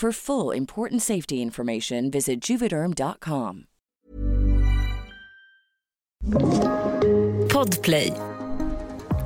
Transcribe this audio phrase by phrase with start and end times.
[0.00, 3.64] For full important safety information, visit juvederm.com.
[7.52, 8.12] Podplay.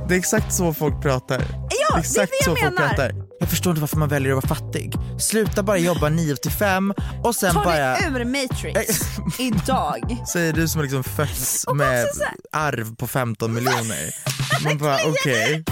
[0.07, 1.45] Det är exakt så folk pratar.
[1.89, 2.87] Ja, exakt det är det jag så folk menar.
[2.87, 3.11] pratar.
[3.39, 4.93] Jag förstår inte varför man väljer att vara fattig.
[5.19, 7.75] Sluta bara jobba 9 till 5 och sen Ta bara...
[7.93, 9.01] dig ur Matrix
[9.39, 10.17] idag.
[10.33, 14.15] Säger du som har liksom fötts med så arv på 15 miljoner.
[14.63, 15.63] Man bara okej.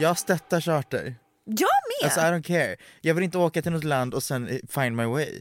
[0.00, 1.14] Jag stöttar charter.
[1.44, 2.04] Jag med!
[2.04, 2.76] Alltså I don't care.
[3.00, 5.40] Jag vill inte åka till något land och sen find my way.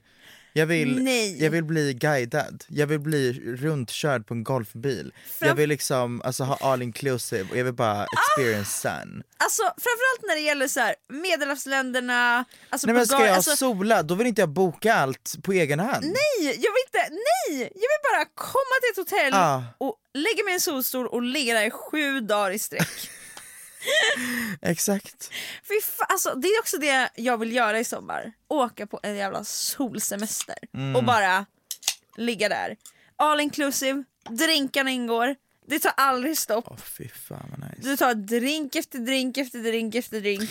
[0.53, 1.43] Jag vill, Nej.
[1.43, 5.13] jag vill bli guidad, jag vill bli runtkörd på en golfbil.
[5.39, 9.23] Jag vill liksom alltså, ha all inclusive och jag vill bara experience sun.
[9.37, 14.03] Alltså framförallt när det gäller så här, medelhavsländerna, alltså Nej men ska jag alltså, sola,
[14.03, 16.05] då vill inte jag boka allt på egen hand.
[16.05, 17.59] Nej, jag vill inte, nej!
[17.59, 19.63] Jag vill bara komma till ett hotell Ah.
[19.77, 23.09] och lägga mig i en solstol och ligga där i sju dagar i sträck.
[24.61, 25.29] Exakt.
[25.67, 28.31] Fy fa- alltså, det är också det jag vill göra i sommar.
[28.47, 30.95] Åka på en jävla solsemester Mm.
[30.95, 31.45] och bara
[32.17, 32.75] ligga där.
[33.15, 35.35] All inclusive, drinkarna ingår,
[35.67, 36.65] det tar aldrig stopp.
[36.67, 37.89] Åh fy fan vad nice.
[37.89, 40.49] Du tar drink efter drink efter drink efter drink.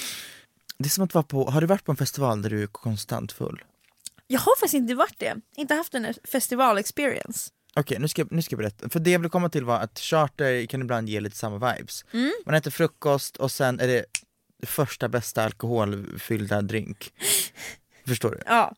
[0.79, 2.67] Det är som att vara på, har du varit på en festival där du är
[2.67, 3.65] konstant full?
[4.27, 7.51] Jag har faktiskt inte varit det, inte haft en festival experience.
[7.77, 9.79] Okej nu, ska, jag- nu ska jag berätta, för det jag ville komma till var
[9.81, 12.05] att charter kan ibland ge lite samma vibes.
[12.13, 12.33] Mm.
[12.47, 14.05] Man äter frukost och sen är det
[14.67, 17.13] första bästa alkoholfyllda drink.
[18.07, 18.39] Förstår du?
[18.47, 18.75] Ja,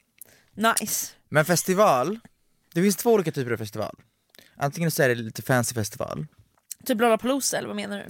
[0.55, 1.13] nice.
[1.29, 2.19] Men festival,
[2.75, 3.97] det finns två olika typer av festival.
[4.57, 6.27] Antingen så är det lite fancy festival.
[6.87, 8.05] Typ Lollapalooza eller vad menar du?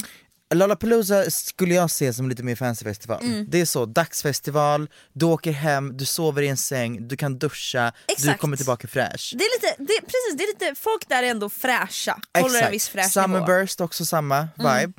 [0.54, 3.22] Lollapalooza skulle jag se som lite mer fancy festival.
[3.22, 3.46] Mm.
[3.48, 7.92] Det är så, dagsfestival, du åker hem, du sover i en säng, du kan duscha,
[8.06, 8.40] du Exakt.
[8.40, 9.34] kommer tillbaka fräsch.
[9.38, 12.70] Det är lite, det, precis, det är lite, folk där är ändå fräscha, håller en
[12.70, 13.24] viss fräsch nivå.
[13.24, 13.40] Mm.
[13.46, 14.92] Summerburst också samma vibe.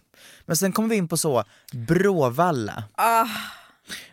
[0.45, 2.83] Men sen kommer vi in på så, Bråvalla.
[2.95, 3.27] Ah,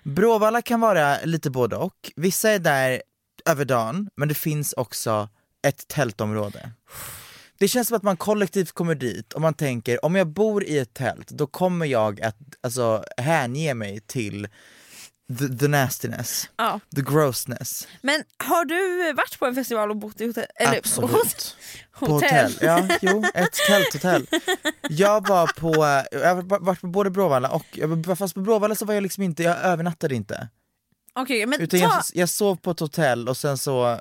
[0.02, 2.12] Bråvalla kan vara lite både och.
[2.16, 3.02] Vissa är där
[3.44, 5.28] över dagen, men det finns också
[5.66, 6.70] ett tältområde.
[7.58, 10.78] Det känns som att man kollektivt kommer dit och man tänker om jag bor i
[10.78, 14.48] ett tält då kommer jag att alltså, hänge mig till
[15.38, 16.80] the, the nastiness, ja.
[16.96, 17.88] the grossness.
[18.02, 20.46] Men har du varit på en festival och bott i hotell?
[20.54, 21.56] Eller, Absolut.
[21.98, 22.52] På hotell.
[22.52, 22.54] hotell.
[22.60, 24.26] Ja, jo, ett tälthotell.
[24.90, 25.74] Jag var på,
[26.20, 27.78] jag har varit på både Bråvalla och,
[28.18, 30.48] fast på Bråvalla så var jag liksom inte, jag övernattade inte.
[31.14, 31.86] Okej, men Utan ta...
[31.86, 34.00] jag, jag sov på ett hotell och sen så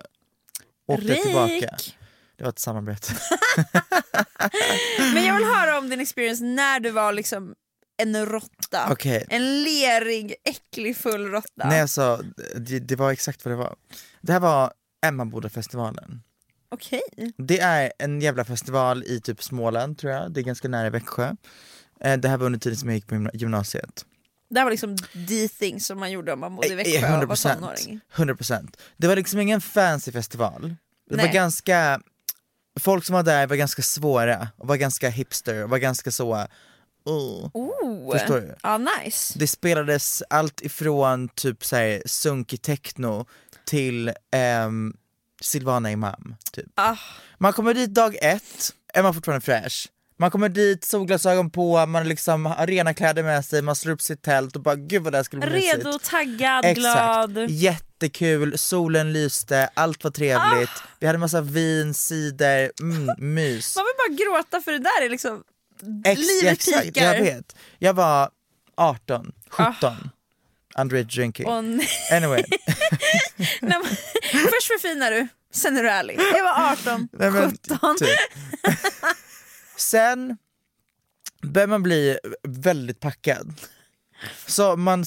[0.87, 1.77] åkte jag tillbaka.
[2.37, 3.13] Det var ett samarbete.
[5.13, 7.55] Men jag vill höra om din experience när du var liksom
[7.97, 8.87] en råtta.
[8.91, 9.25] Okej.
[9.29, 11.67] En lerig, äcklig, full råtta.
[11.67, 12.21] Nej alltså,
[12.55, 13.75] det, det var exakt vad det var.
[14.21, 14.73] Det här var
[15.05, 16.21] Emmabodafestivalen.
[16.69, 17.01] Okej.
[17.37, 21.35] Det är en jävla festival i typ Småland tror jag, det är ganska nära Växjö.
[22.01, 24.05] Eh, Det här var under tiden som jag gick på gymna- gymnasiet.
[24.49, 24.97] Det här var liksom
[25.27, 27.53] the thing som man gjorde om man bodde i Eh, Växjö och var 100%.
[27.55, 27.99] tonåring.
[28.15, 28.77] 100%.
[28.97, 30.75] Det var liksom ingen fancy festival.
[31.09, 31.33] Det var Nej.
[31.33, 32.01] ganska,
[32.79, 36.47] folk som var där var ganska svåra, och var ganska hipster, och var ganska så,
[37.05, 38.11] oh.
[38.11, 38.55] Förstår du?
[38.63, 39.39] Ja, nice.
[39.39, 43.25] Det spelades allt ifrån typ såhär sunkig techno
[43.65, 44.93] till ehm,
[45.41, 46.35] Silvana Imam.
[46.51, 46.71] Typ.
[46.75, 46.97] Ah.
[47.37, 49.89] Man kommer dit dag ett, är man fortfarande fräsch.
[50.17, 54.01] Man kommer dit, solglasögon på, man liksom har rena kläder med sig, man slår upp
[54.01, 55.75] sitt tält och bara gud vad det här skulle bli mysigt.
[55.85, 56.75] Redo, taggad, Exakt.
[57.31, 57.49] glad.
[57.49, 60.69] Jättekul, solen lyste, allt var trevligt.
[60.69, 60.87] Ah.
[60.99, 63.75] Vi hade massa vin, cider, mm, mys.
[63.75, 65.43] Man vill bara gråta för det där är liksom...
[66.05, 67.13] Ex- livet exakt, pikar.
[67.13, 67.55] jag vet.
[67.79, 68.29] Jag var
[68.77, 70.09] 18, 17.
[70.77, 71.45] Underage drinking.
[71.45, 72.43] Och nej, Anyway.
[73.37, 73.85] nej, men-
[74.31, 76.19] först förfinar du, sen är du ärlig.
[76.35, 77.95] Jag var 18, Nej, men, 17.
[77.99, 78.09] typ.
[79.77, 80.37] Sen
[81.41, 83.53] börjar man bli väldigt packad.
[84.47, 85.05] Så man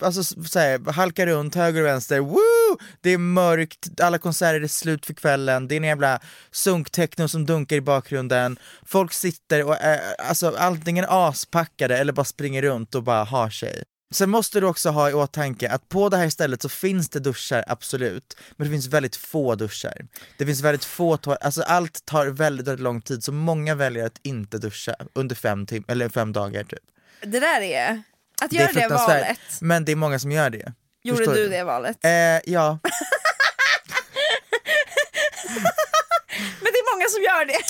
[0.00, 2.78] alltså, så här, halkar runt höger och vänster, woo!
[3.00, 7.46] det är mörkt, alla konserter är slut för kvällen, det är en jävla sunktechno som
[7.46, 13.02] dunkar i bakgrunden, folk sitter och är alltså, antingen aspackade eller bara springer runt och
[13.02, 13.82] bara har sig.
[14.10, 17.20] Sen måste du också ha i åtanke att på det här stället så finns det
[17.20, 20.06] duschar, absolut, men det finns väldigt få duschar.
[20.36, 24.06] Det finns väldigt få toaletter, alltså allt tar väldigt, väldigt lång tid så många väljer
[24.06, 26.78] att inte duscha under fem, tim- eller fem dagar typ.
[27.22, 28.02] Det där är...
[28.42, 29.38] Att Det göra är det, fruktansvärt, valet.
[29.60, 30.72] men det är många som gör det.
[31.02, 32.04] Gjorde Förstår du det valet?
[32.04, 32.10] Eh,
[32.52, 32.78] ja,
[36.60, 37.62] Men det är många som gör det.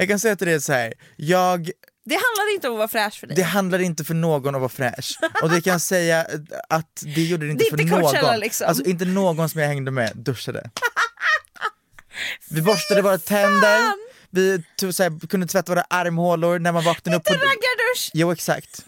[0.00, 0.94] jag kan säga till dig så här.
[1.16, 1.70] jag
[2.04, 3.36] Det handlar inte om att vara fräsch för dig.
[3.36, 5.18] det handlar inte för någon att vara fräsch.
[5.42, 6.26] Och det kan jag säga
[6.68, 8.38] att det gjorde det inte Det för inte någon.
[8.40, 8.66] liksom.
[8.68, 10.70] Alltså inte någon som jag hängde med duschade.
[12.50, 13.92] Vi borstade våra tänder,
[14.30, 17.20] vi tog, så här, kunde tvätta våra armhålor när man vaknade upp.
[17.28, 18.10] Inte på- raggardusch!
[18.14, 18.84] Jo exakt.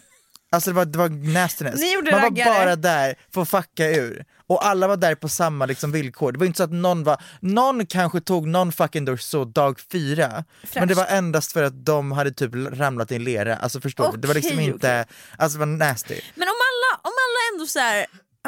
[0.51, 1.81] Alltså det var, det var nastiness.
[2.11, 4.25] Man var bara där för att fucka ur.
[4.47, 6.31] Och alla var där på samma liksom, villkor.
[6.31, 9.79] Det var inte så att någon var, någon kanske tog någon fucking dusch så dag
[9.91, 10.43] fyra,
[10.75, 13.55] men det var endast för att de hade typ ramlat i en lera.
[13.57, 14.17] Alltså förstår du?
[14.17, 15.05] Det var liksom inte,
[15.37, 16.21] alltså det var nasty.
[16.35, 18.05] Men om alla, om alla ändå så här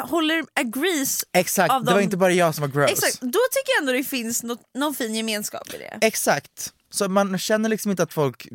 [0.08, 2.90] håller agrees Exakt, av det var dem- inte bara jag som var gross.
[2.90, 6.06] Exakt, då tycker jag ändå det finns något, någon fin gemenskap i det.
[6.06, 6.72] Exakt.
[6.90, 8.48] Så man känner liksom inte att folk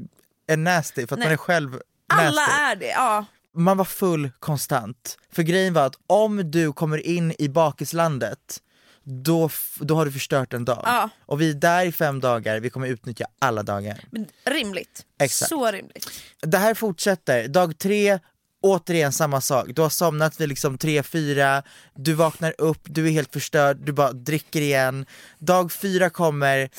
[0.48, 1.28] är nasty för att Nej.
[1.28, 1.80] man är själv
[2.14, 2.54] Alla nasty.
[2.62, 3.26] är det, ja.
[3.56, 5.18] Man var full konstant.
[5.32, 8.62] För grejen var att om du kommer in i bakislandet,
[9.04, 10.82] då, då har du förstört en dag.
[10.86, 11.10] Ja.
[11.26, 14.04] Och vi är där i fem dagar, vi kommer utnyttja alla dagar.
[14.12, 15.06] Men rimligt.
[15.20, 15.50] Exakt.
[15.50, 16.10] Så rimligt.
[16.42, 18.20] Det här fortsätter, dag tre,
[18.62, 19.68] återigen samma sak.
[19.76, 21.64] Du har somnat vid liksom tre, fyra,
[21.96, 25.06] du vaknar upp, du är helt förstörd, du bara dricker igen.
[25.40, 26.70] Dag fyra kommer,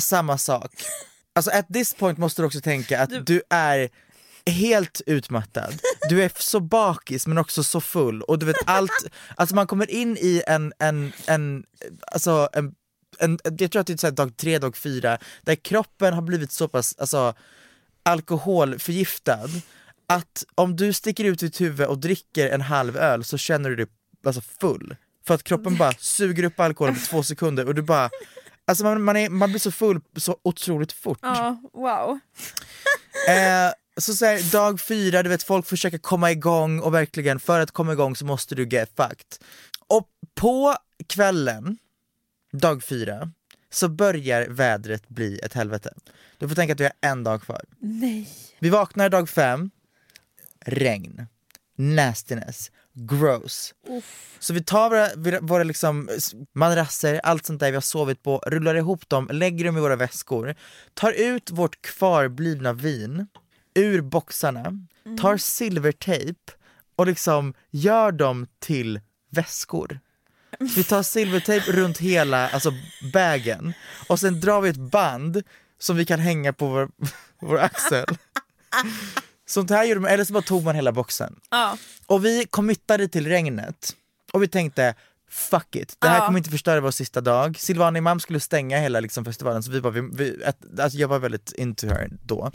[0.00, 0.70] samma sak.
[1.34, 3.88] Alltså at this point måste du också tänka att du, är
[4.50, 5.74] helt utmattad,
[6.08, 9.06] du är så bakis men också så full och du vet allt,
[9.36, 11.64] alltså man kommer in i en, en, en
[12.12, 12.74] alltså en,
[13.18, 16.52] en jag tror att det är så dag tre, dag fyra, där kroppen har blivit
[16.52, 17.34] så pass, alltså
[18.02, 19.48] alkoholförgiftad
[20.06, 23.76] att om du sticker ut ditt huvud och dricker en halv öl så känner du
[23.76, 23.86] dig
[24.26, 24.96] alltså full.
[25.26, 28.10] För att kroppen bara suger upp alkoholen på två sekunder och du bara
[28.68, 31.18] Alltså man, man, är, man blir så full så otroligt fort.
[31.22, 32.18] Ja, wow.
[33.28, 37.60] Eh, så, så här, dag fyra, du vet folk försöker komma igång och verkligen för
[37.60, 39.46] att komma igång så måste du get fucked.
[39.88, 40.76] Och på
[41.06, 41.78] kvällen,
[42.52, 43.30] dag fyra,
[43.70, 45.94] så börjar vädret bli ett helvete.
[46.38, 47.64] Du får tänka att vi har en dag kvar.
[47.78, 48.28] Nej.
[48.58, 49.70] Vi vaknar dag fem,
[50.64, 51.26] regn,
[51.76, 53.74] nastiness, gross.
[54.38, 56.08] Så vi tar våra, våra liksom
[56.52, 59.96] madrasser, allt sånt där vi har sovit på, rullar ihop dem, lägger dem i våra
[59.96, 60.54] väskor,
[60.94, 63.26] tar ut vårt kvarblivna vin
[63.76, 64.72] ur boxarna,
[65.20, 66.40] tar silvertejp
[66.96, 70.00] och liksom gör dem till väskor.
[70.58, 72.70] Så vi tar silvertejp runt hela alltså
[73.12, 73.72] bagen
[74.08, 75.42] och sen drar vi ett band
[75.78, 76.88] som vi kan hänga på vår,
[77.40, 78.06] vår axel.
[79.46, 81.36] Sånt här gjorde man, eller så bara tog man hela boxen.
[81.50, 81.78] Ja.
[82.06, 83.96] Och vi committade till regnet
[84.32, 84.94] och vi tänkte
[85.30, 86.26] fuck it, det här Ja.
[86.26, 87.58] kommer inte förstöra vår sista dag.
[87.58, 90.44] Silvana Imam skulle stänga hela liksom, festivalen så vi bara, vi, vi,
[90.82, 92.52] alltså jag var väldigt into her då.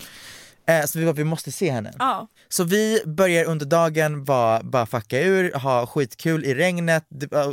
[0.65, 1.93] Eh, så vi bara, vi måste se henne.
[1.99, 2.27] Ja.
[2.49, 7.05] Så vi börjar under dagen bara, bara fucka ur, ha skitkul i regnet,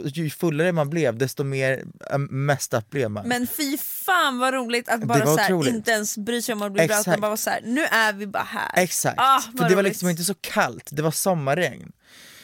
[0.05, 3.29] ju fullare man blev desto mer uh, messed up blev man.
[3.29, 6.73] Men fy fan vad roligt att bara så här, inte ens bry sig om att
[6.73, 7.09] bli bra Exakt.
[7.09, 8.83] utan bara vara så här, nu är vi bara här.
[8.83, 11.93] Exakt, Ah, för det var liksom inte så kallt, det var sommarregn.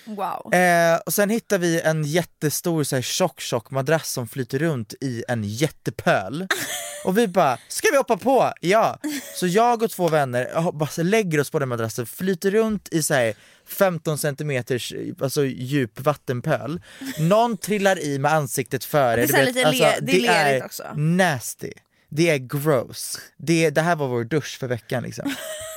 [0.06, 0.54] Wow.
[0.54, 4.94] Eh, och sen hittar vi en jättestor så här, tjock tjock madrass som flyter runt
[5.00, 6.46] i en jättepöl.
[7.04, 8.52] Och vi bara, ska vi hoppa på?
[8.60, 8.98] Ja!
[9.34, 13.14] Så jag och två vänner bara lägger oss på den madrassen, flyter runt i så
[13.14, 13.34] här,
[13.68, 16.80] 15 centimeters alltså, djup vattenpöl.
[17.18, 19.16] Någon trillar i med ansiktet före.
[19.26, 20.82] Det är vet, lite alltså, le- det är det är lerigt också.
[20.94, 21.72] nasty.
[22.08, 23.20] Det är gross.
[23.36, 25.34] Det, det här var vår dusch för veckan liksom.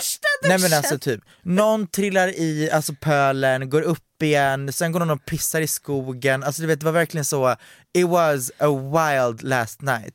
[0.00, 5.00] Första Nej men alltså typ, någon trillar i alltså pölen, går upp igen, sen går
[5.00, 7.56] någon och pissar i skogen, alltså du vet det var verkligen så,
[7.98, 10.14] it was a wild last night.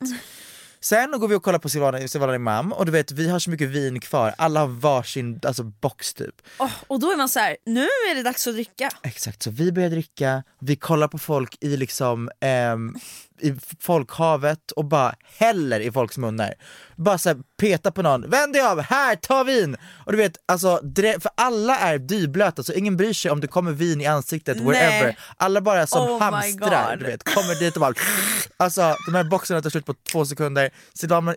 [0.80, 3.50] Sen går vi och kollar på Silvana, Silvana Imam och du vet vi har så
[3.50, 6.36] mycket vin kvar, alla har varsin alltså, box typ.
[6.60, 8.90] Åh, och då är man så här: nu är det dags att dricka.
[9.04, 12.96] Exakt, så vi börjar dricka, vi kollar på folk i liksom ehm,
[13.40, 16.54] i folkhavet och bara häller i folks munnar.
[16.96, 19.78] Bara så här, peta på någon, vänd dig av, här, ta vin!
[20.06, 23.72] Och du vet, alltså, för alla är dyblöta så ingen bryr sig om det kommer
[23.72, 24.66] vin i ansiktet Nej.
[24.66, 25.20] wherever.
[25.38, 27.94] Alla bara som Oh hamstrar, du vet, kommer dit och bara
[28.58, 30.70] Alltså de här boxarna tar slut på två sekunder,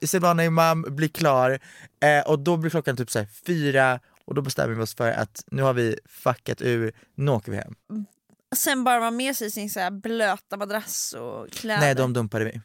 [0.07, 1.59] Silvana, Imam blir klar
[2.03, 5.11] eh, och då blir klockan typ så här fyra och då bestämmer vi oss för
[5.11, 7.75] att nu har vi fuckat ur, nu åker vi hem.
[8.57, 11.81] Sen bara man med sig sin så här blöta madrass och kläder.
[11.81, 12.61] Nej de dumpade vi,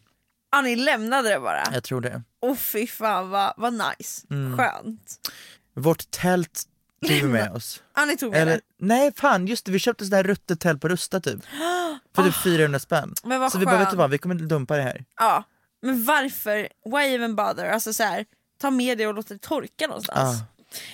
[0.52, 1.64] Ja ni lämnade det bara?
[1.74, 2.24] jag tror det.
[2.42, 4.58] Åh fy fan vad, vad nice, Mm.
[4.58, 5.30] skönt.
[5.76, 6.64] Vårt tält
[7.08, 7.84] tog vi med oss.
[7.96, 8.62] Ja ni tog med Eller, det.
[8.78, 11.40] nej fan just det, vi köpte sådär ruttet tält på Rusta typ.
[12.16, 13.14] För typ 400 spänn.
[13.24, 13.98] Men vad Så vi bara, vet du skönt.
[13.98, 15.06] vad, vi kommer dumpa det här.
[15.20, 15.44] Ja,
[15.82, 17.66] men varför, why even bother?
[17.66, 18.26] Alltså så här,
[18.62, 20.40] ta med det och låt det torka någonstans.
[20.40, 20.46] Ja.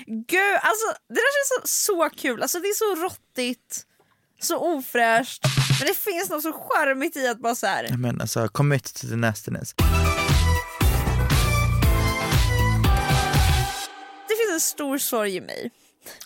[0.06, 3.84] Gud, alltså det där känns så, så kul, alltså det är så råttigt,
[4.40, 5.44] så ofräscht,
[5.80, 7.98] men det finns något så charmigt i att bara så här.
[7.98, 9.74] Men alltså, commit to the nastiness.
[14.28, 15.72] det finns en stor sorg i mig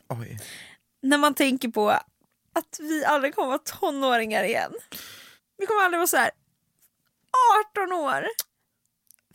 [0.10, 0.40] Oj.
[1.02, 1.90] när man tänker på
[2.54, 4.72] att vi aldrig kommer vara tonåringar igen.
[5.58, 6.32] Vi kommer aldrig vara så här
[7.76, 8.28] 18 år,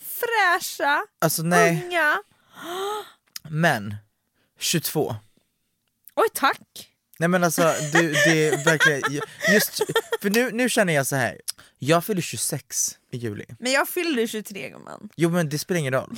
[0.00, 2.18] fräscha, Alltså unga.
[3.50, 3.94] men
[4.58, 5.16] 22.
[6.14, 6.95] Oj tack!
[7.18, 9.02] Nej men alltså, du, det är verkligen,
[9.52, 9.80] just,
[10.22, 11.40] för nu, nu känner jag så här.
[11.78, 13.44] jag fyller 26 i juli.
[13.58, 15.08] Men jag fyllde 23 gumman.
[15.16, 16.16] Jo men det spelar ingen roll.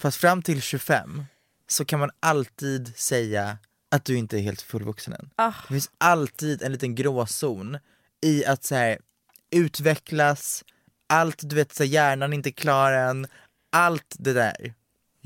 [0.00, 1.24] Fast fram till 25
[1.68, 3.58] så kan man alltid säga
[3.90, 5.30] att du inte är helt fullvuxen än.
[5.36, 5.52] Ah.
[5.68, 7.78] Det finns alltid en liten gråzon
[8.22, 8.98] i att så här,
[9.50, 10.64] utvecklas,
[11.06, 13.26] allt du vet, så här, hjärnan är inte klar än,
[13.72, 14.74] allt det där.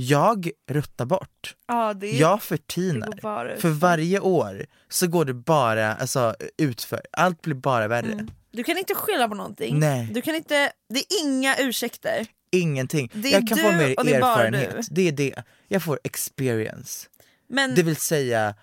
[0.01, 1.55] Jag ruttar bort.
[1.69, 2.21] Ja, det är...
[2.21, 3.19] Jag förtinar.
[3.23, 3.57] bara.
[3.57, 8.13] För varje år så går det bara alltså, utför, allt blir bara värre.
[8.13, 8.31] Mm.
[8.51, 9.79] Du kan inte skylla på någonting.
[9.79, 10.09] Nej.
[10.13, 12.27] Du kan inte, det är inga ursäkter.
[12.53, 13.11] Ingenting.
[13.15, 14.75] Det är jag kan få du mer och det är bara erfarenhet.
[14.77, 14.83] du.
[14.95, 15.43] Det är det.
[15.69, 17.07] Jag får experience.
[17.49, 18.55] Men Det vill säga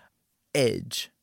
[0.57, 1.09] age.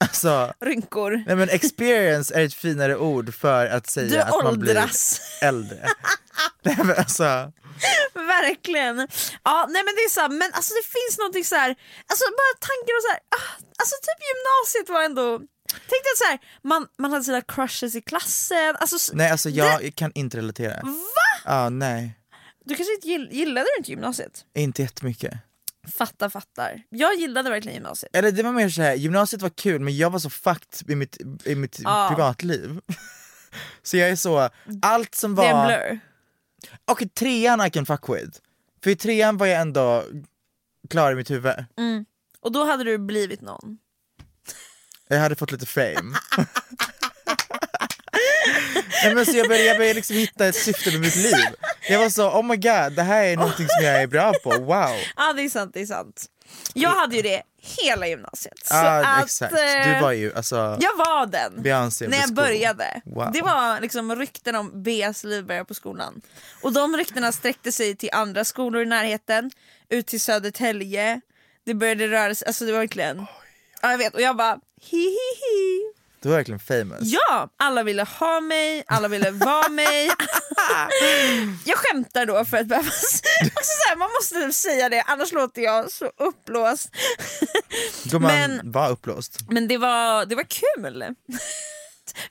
[0.00, 1.22] Alltså, rynkor.
[1.26, 5.20] nej men experience är ett finare ord för att säga Du att man blir åldras.
[5.42, 5.78] äldre.
[6.62, 7.52] nej men alltså,
[8.36, 8.96] Verkligen.
[9.44, 11.70] Ja, nej men det är så här, men alltså det finns någonting så här,
[12.10, 13.48] alltså bara tanken och så här, ah,
[13.80, 17.94] alltså typ gymnasiet var ändå Tänk dig att så här, man, man hade sina crushes
[17.94, 20.80] i klassen, alltså, nej alltså jag kan inte relatera.
[20.82, 20.94] Va?
[21.44, 22.14] Ja, nej.
[22.64, 24.44] Du kanske inte gill, gillade du inte gymnasiet?
[24.54, 25.34] Inte jättemycket.
[25.98, 26.82] Fattar fattar.
[26.88, 28.16] Jag gillade verkligen gymnasiet.
[28.16, 30.94] Eller det var mer så här, gymnasiet var kul men jag var så fucked i
[30.94, 32.06] mitt, i mitt Ja.
[32.10, 32.80] privatliv.
[33.82, 34.50] så jag är så,
[34.82, 35.66] allt som Det är en var...
[35.66, 36.00] blur.
[36.84, 38.38] Och i trean I can fuck with.
[38.84, 40.04] För i trean var jag ändå
[40.90, 41.54] klar i mitt huvud.
[42.40, 43.78] Och då hade du blivit någon.
[45.08, 46.18] Jag hade fått lite fame.
[49.04, 51.44] Nej, men så jag började, jag började liksom hitta ett syfte med mitt liv.
[51.88, 54.50] Jag var så, oh my god, det här är någonting som jag är bra på,
[54.50, 54.96] wow.
[55.16, 56.26] Ja det är sant, det är sant.
[56.74, 58.58] Jag hade ju det hela gymnasiet.
[58.64, 61.62] Så Ja att, exakt, eh, du var ju alltså Jag var den.
[61.62, 63.00] Beyoncé när jag började.
[63.04, 63.30] Wow.
[63.32, 66.20] Det var liksom rykten om Beas liv började på skolan.
[66.62, 69.50] Och de ryktena sträckte sig till andra skolor i närheten,
[69.88, 71.20] ut till Södertälje.
[71.64, 73.26] Det började röra sig, alltså det var verkligen...
[73.82, 75.97] Ja jag vet, och jag bara hi hi hi.
[76.22, 76.98] Du var verkligen famous.
[77.02, 80.10] Ja, alla ville ha mig, alla ville vara mig.
[81.64, 82.88] jag skämtar då för att behöva...
[82.88, 86.90] Också så här, man måste säga det, annars låter jag så uppblåst.
[88.04, 89.38] Gumman men- var uppblåst.
[89.50, 90.92] Men det var, det var kul.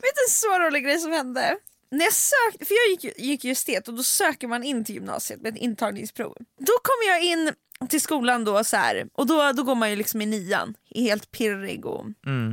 [0.01, 1.57] Vet du en så rolig grej som hände?
[1.91, 4.85] När jag sökte, för jag gick, ju- gick ju estet och då söker man in
[4.85, 6.35] till gymnasiet med ett intagningsprov.
[6.59, 7.53] Då kom jag in
[7.89, 11.31] till skolan då så här, och då, då går man ju liksom i nian, helt
[11.31, 12.05] pirrig och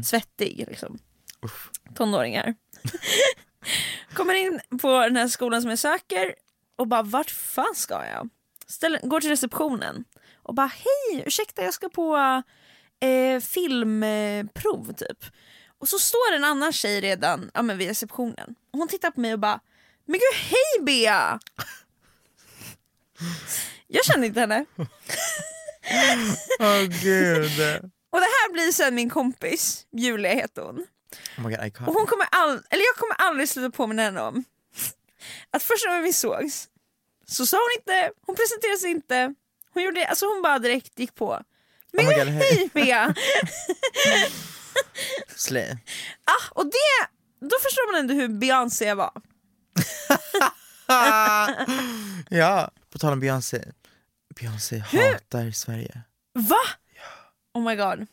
[0.05, 0.65] svettig.
[0.69, 0.99] Liksom.
[1.95, 2.55] Tonåringar.
[4.15, 6.35] Kommer in på den här skolan som jag söker
[6.77, 8.29] och bara vart fan ska jag?
[8.67, 10.05] Ställer, går till receptionen
[10.43, 12.17] och bara hej ursäkta jag ska på
[13.01, 15.25] eh, filmprov typ.
[15.79, 18.55] Och så står en annan tjej redan ja, men vid receptionen.
[18.73, 19.61] Och hon tittar på mig och bara
[20.05, 21.41] Men gud hej Bea!
[23.87, 24.65] Jag kände inte henne.
[26.61, 27.61] Åh gud.
[28.11, 30.87] Och det här blir sen min kompis, Julia heter hon.
[31.39, 31.89] Oh God.
[31.89, 34.45] Och hon kommer all, eller jag kommer aldrig sluta påminna henne om
[35.51, 36.69] att första gången vi sågs
[37.27, 39.35] så sa hon inte, hon presenterade sig inte,
[39.71, 41.43] hon, gjorde, alltså hon bara direkt gick på.
[41.93, 43.15] Men Oh God, hej Bea!
[45.37, 45.77] Slay.
[46.25, 47.07] ah, och det,
[47.41, 49.13] då förstår man ändå hur Beyoncé var.
[52.29, 53.65] Ja, på tal om Beyoncé.
[54.41, 56.01] Beyoncé hatar Sverige.
[56.35, 56.57] Va?
[57.55, 58.07] Oh my god.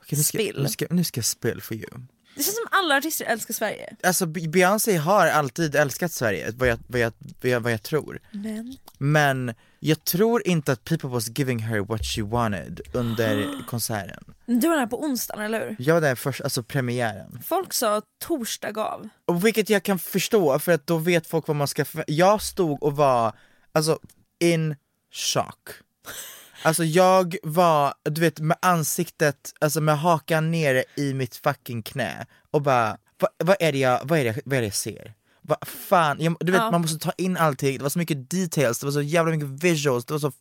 [0.00, 1.90] Okej, nu, ska, nu, ska, nu ska jag spill for you.
[2.34, 3.96] Det känns som alla artister älskar Sverige.
[4.02, 7.12] Alltså Be- Beyoncé har alltid älskat Sverige, vad jag, vad, jag,
[7.42, 8.20] vad, jag, vad jag tror.
[8.30, 14.24] Men Men jag tror inte att people was giving her what she wanted under konserten.
[14.46, 15.76] du var där på onsdagen eller hur?
[15.78, 17.42] Jag var där först, alltså premiären.
[17.46, 19.08] Folk sa torsdag gav.
[19.24, 22.42] Och vilket jag kan förstå för att då vet folk vad man ska förvä- Jag
[22.42, 23.32] stod och var,
[23.72, 23.98] alltså
[24.40, 24.76] in
[25.12, 25.68] shock.
[26.64, 32.26] Alltså jag var, du vet med ansiktet, alltså med hakan nere i mitt fucking knä
[32.50, 35.14] och bara, vad, vad, är, det jag, vad, är, det, vad är det jag ser?
[35.42, 36.70] Vad fan, jag, du vet Ja.
[36.70, 39.48] man måste ta in allting, det var så mycket details, det var så jävla mycket
[39.64, 40.32] visuals, det var så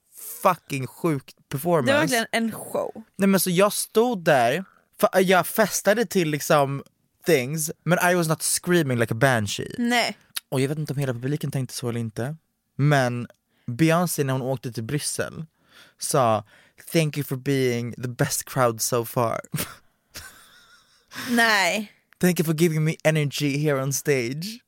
[0.43, 1.87] fucking sjuk performance.
[1.91, 3.03] Det var verkligen en show.
[3.15, 4.65] Nej men så jag stod där,
[4.99, 6.83] för jag festade till liksom
[7.25, 9.75] things, men I was not screaming like a banshee.
[9.77, 10.17] Nej.
[10.49, 12.35] Och jag vet inte om hela publiken tänkte så eller inte,
[12.77, 13.27] men
[13.67, 15.45] Beyoncé när hon åkte till Bryssel
[15.97, 16.43] sa
[16.91, 19.39] Thank you for being the best crowd so far.
[21.29, 21.91] Nej.
[22.19, 24.59] Thank you for giving me energy here on stage.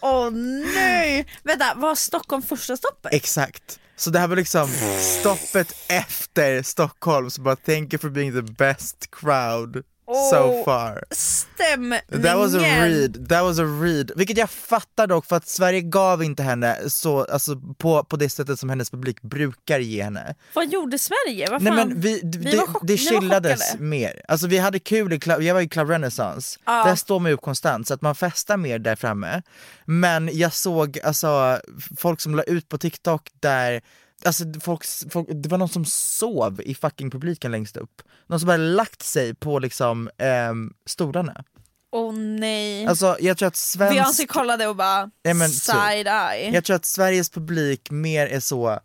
[0.00, 0.30] Åh
[0.74, 1.26] nej!
[1.42, 3.14] Vänta, var Stockholm första stoppet?
[3.14, 3.80] Exakt.
[3.96, 4.68] Så det här var liksom
[5.20, 9.82] stoppet efter Stockholm, så bara thank you for being the best crowd
[10.30, 11.04] so far.
[11.10, 12.22] Stämningen!
[12.22, 14.10] That was a read, that was a read.
[14.16, 18.28] Vilket jag fattar dock för att Sverige gav inte henne så, alltså på, på det
[18.28, 20.34] sättet som hennes publik brukar ge henne.
[20.54, 21.50] Vad gjorde Sverige?
[21.50, 21.88] Vad Nej fan?
[21.88, 24.22] men vi, Vi det, chillades mer.
[24.28, 26.84] Alltså vi hade kul, i jag var i Club Renaissance, Ja.
[26.84, 29.42] där står man upp konstant så att man festar mer där framme.
[29.84, 31.60] Men jag såg alltså
[31.98, 33.80] folk som la ut på TikTok där
[34.24, 38.02] Alltså folk, folk, det var någon som sov i fucking publiken längst upp.
[38.26, 41.44] Någon som bara lagt sig på liksom ehm, stolarna.
[41.92, 42.86] Åh nej.
[42.86, 43.94] Alltså jag tror att svensk...
[43.94, 45.62] Beyoncé kollade och bara Nej, men typ.
[45.62, 46.50] side eye.
[46.54, 48.80] Jag tror att Sveriges publik mer är så,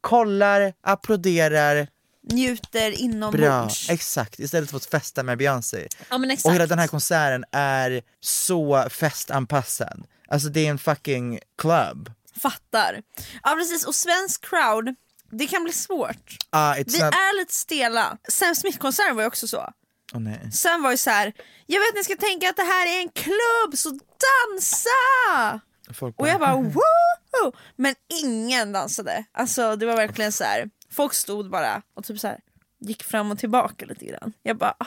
[0.00, 1.88] kollar, applåderar,
[2.30, 3.90] Njuter bra, inombords.
[3.90, 5.88] exakt, istället för att festa med Beyoncé.
[6.10, 6.46] Ja men exakt.
[6.46, 10.04] Och hela den här konserten är så festanpassad.
[10.28, 12.10] Alltså det är en fucking club.
[12.40, 13.02] Fattar.
[13.42, 14.94] Ja precis, och svensk crowd,
[15.30, 16.36] det kan bli svårt.
[16.52, 17.14] It's Vi not...
[17.14, 18.18] är lite stela.
[18.28, 19.72] Sam Smith-konserten var ju också så.
[20.14, 20.52] Åh nej.
[20.52, 21.32] Sen var ju så här.
[21.66, 25.60] jag vet ni ska tänka att det här är en klubb, så dansa!
[25.94, 27.52] Folk Och jag bara woo!
[27.76, 29.24] Men ingen dansade.
[29.32, 30.70] Alltså det var verkligen så här.
[30.92, 32.38] folk stod bara och typ så här
[32.80, 34.32] gick fram och tillbaka lite grann.
[34.42, 34.86] Jag bara, ah,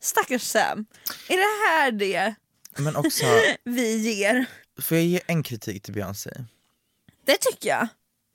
[0.00, 0.86] stackars Sam.
[1.28, 2.34] Är det här det
[2.78, 3.24] Men också,
[3.64, 4.46] vi ger?
[4.82, 6.30] får jag ge en kritik till Beyoncé?
[7.30, 7.88] Det tycker jag.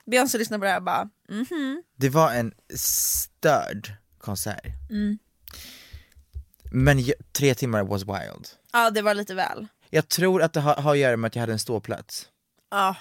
[0.05, 1.83] Beyoncé lyssnar på det här och bara, mhm.
[1.95, 4.65] Det var en störd konsert.
[4.89, 5.17] Mm.
[6.71, 8.47] Men tre timmar was wild.
[8.73, 9.67] Ja det var lite väl.
[9.89, 12.27] Jag tror att det har, har att göra med att jag hade en ståplats.
[12.71, 12.95] Ja.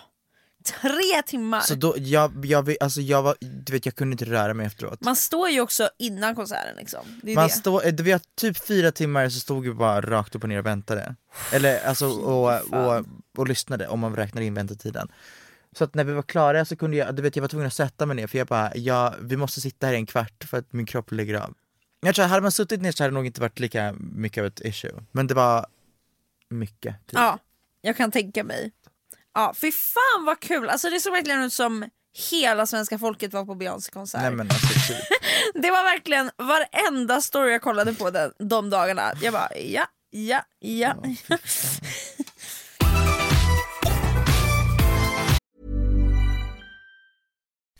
[0.64, 1.60] Tre timmar.
[1.60, 5.00] Så då, jag, jag, alltså jag var, du vet jag kunde inte röra mig efteråt.
[5.00, 7.20] Man står ju också innan konserten liksom.
[7.22, 7.52] Det Man det.
[7.52, 10.58] stod, eh, vi har typ fyra timmar så stod vi bara rakt upp och ner
[10.58, 11.14] och väntade.
[11.52, 13.22] Eller alltså och, och, fan.
[13.36, 15.08] och lyssnade om man räknar in väntetiden.
[15.74, 17.74] Så att när vi var klara så kunde jag, du vet jag var tvungen att
[17.74, 20.58] sätta mig ner för jag bara, ja, vi måste sitta här i en kvart för
[20.58, 21.54] att min kropp lägger av.
[22.00, 24.46] Jag tror hade man suttit ner så hade det nog inte varit lika mycket av
[24.46, 25.04] ett issue.
[25.12, 25.66] Men det var
[26.48, 27.06] mycket.
[27.06, 27.12] Typ.
[27.12, 27.38] Ja,
[27.80, 28.72] jag kan tänka mig.
[29.34, 30.68] Ja, fy fan vad kul!
[30.68, 31.84] Alltså det såg verkligen ut som
[32.30, 34.20] hela svenska folket var på Beyoncé konsert.
[34.20, 35.02] Nej men alltså typ.
[35.62, 39.12] Det var verkligen varenda story jag kollade på den, de dagarna.
[39.22, 40.94] Jag bara ja, ja, ja.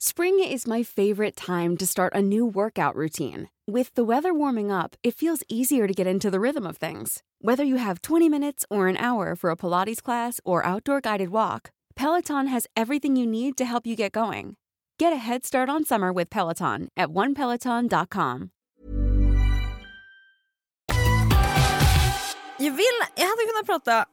[0.00, 3.48] Spring is my favorite time to start a new workout routine.
[3.66, 7.24] With the weather warming up, it feels easier to get into the rhythm of things.
[7.42, 11.30] Whether you have 20 minutes or an hour for a Pilates class or outdoor guided
[11.30, 14.54] walk, Peloton has everything you need to help you get going.
[15.00, 18.50] Get a head start on summer with Peloton at onepeloton.com.
[22.58, 24.06] Jag, vill, jag hade kunnat prata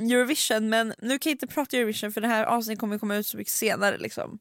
[0.00, 3.26] Eurovision men nu kan jag inte prata Eurovision för det här avsnittet kommer komma ut
[3.26, 4.38] så mycket senare liksom.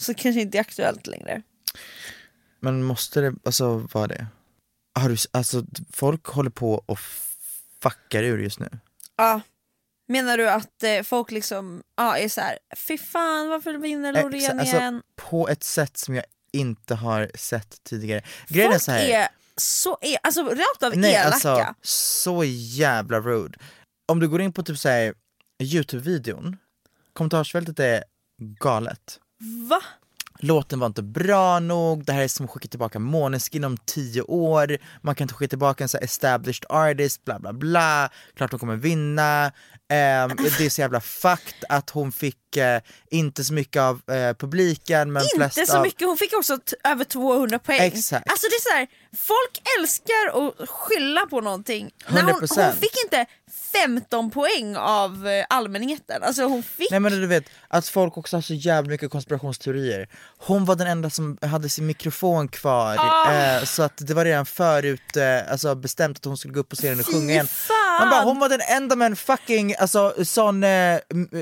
[0.00, 1.42] Så kanske inte är aktuellt längre.
[2.60, 4.26] Men måste det alltså vara det?
[4.98, 6.98] Har du, alltså folk håller på och
[7.82, 8.68] fuckar ur just nu.
[9.16, 9.40] Ja.
[10.08, 14.40] Menar du att eh, folk liksom ja, är så här, fy fan varför vinner Loreen
[14.50, 15.02] så- alltså, igen?
[15.16, 18.22] På ett sätt som jag inte har sett tidigare.
[18.48, 21.28] Grejen är Folk så här, är så, är, alltså rakt av nej elaka.
[21.34, 23.58] alltså så jävla rude.
[24.06, 25.14] Om du går in på typ såhär
[25.62, 26.56] Youtube-videon,
[27.12, 28.04] kommentarsfältet är
[28.60, 29.20] galet.
[29.68, 29.82] Va?
[30.40, 34.22] Låten var inte bra nog, det här är som att skicka tillbaka Måneskin om tio
[34.22, 38.50] år, man kan inte skicka tillbaka en så här established artist, bla bla bla, klart
[38.50, 39.52] hon kommer vinna.
[39.88, 44.34] Ehm, det är så jävla fucked att hon fick eh, inte så mycket av eh,
[44.34, 45.82] publiken men flest Inte så av...
[45.82, 47.80] mycket, hon fick också över 200 poäng.
[47.80, 48.30] Exakt.
[48.30, 51.90] Alltså det är så här, folk älskar att skylla på någonting.
[52.08, 52.64] När hon, 100%.
[52.64, 53.26] hon fick inte
[53.72, 56.90] 15 poäng av eh, allmänheten, alltså hon fick...
[56.90, 60.08] Nej men du vet, att folk också har så jävla mycket konspirationsteorier.
[60.38, 63.32] Hon var den enda som hade sin mikrofon kvar, Ah.
[63.32, 66.68] eh, så att det var redan förut eh, alltså bestämt att hon skulle gå upp
[66.68, 67.46] på scenen och Fy sjunga igen.
[68.00, 70.98] Man bara, hon var den enda med en fucking, alltså sån, eh,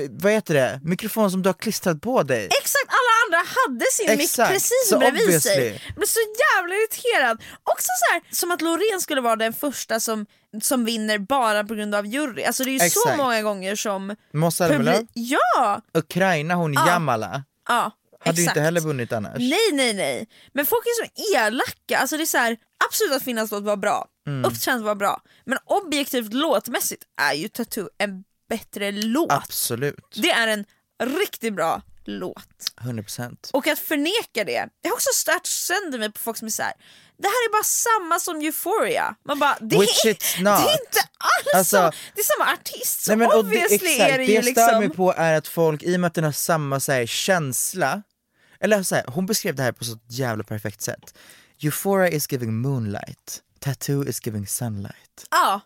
[0.09, 2.45] vad heter det, mikrofon som du har klistrat på dig.
[2.45, 2.91] Exakt,
[3.37, 5.51] andra hade sin mick precis så bredvid obviously.
[5.51, 5.81] sig.
[5.87, 7.43] Jag blev så jävla irriterad.
[7.63, 10.25] Också så här, som att Loreen skulle vara den första som,
[10.61, 12.43] som vinner bara på grund av jury.
[12.43, 13.17] Alltså det är ju så Exakt.
[13.17, 14.15] många gånger som...
[14.33, 15.81] Publi- Ja!
[15.93, 16.87] Ukraina, hon Ja.
[16.87, 17.91] Jamala, ja
[18.25, 18.57] hade ju exakt.
[18.57, 19.37] inte heller vunnit annars.
[19.37, 23.23] Nej nej nej, men folk är så elaka, alltså det är så här, absolut att
[23.23, 24.45] Finlands låt var bra, Mm.
[24.45, 29.31] uppträdandet var bra, men objektivt låtmässigt är ju Tattoo en bättre låt.
[29.31, 30.65] Absolut, Det är en
[31.03, 32.47] riktigt bra låt.
[32.81, 33.51] 100%.
[33.53, 36.63] Och att förneka det, jag har också stört sönder mig på folk som är så
[36.63, 36.73] här.
[37.17, 39.15] det här är bara samma som Euphoria.
[39.25, 40.59] Man bara, det, Which är, it's det not.
[40.59, 43.75] är inte alls Alltså- så, det är samma artist, så Nej, men, och det, obviously
[43.75, 44.95] exakt, är det det ju jag stör mig liksom...
[44.95, 48.01] på är att folk, i och med att den har samma så här, känsla,
[48.59, 51.17] eller så här, hon beskrev det här på så jävla perfekt sätt.
[51.63, 55.27] Euphoria is giving moonlight, tattoo is giving sunlight.
[55.31, 55.61] Ja,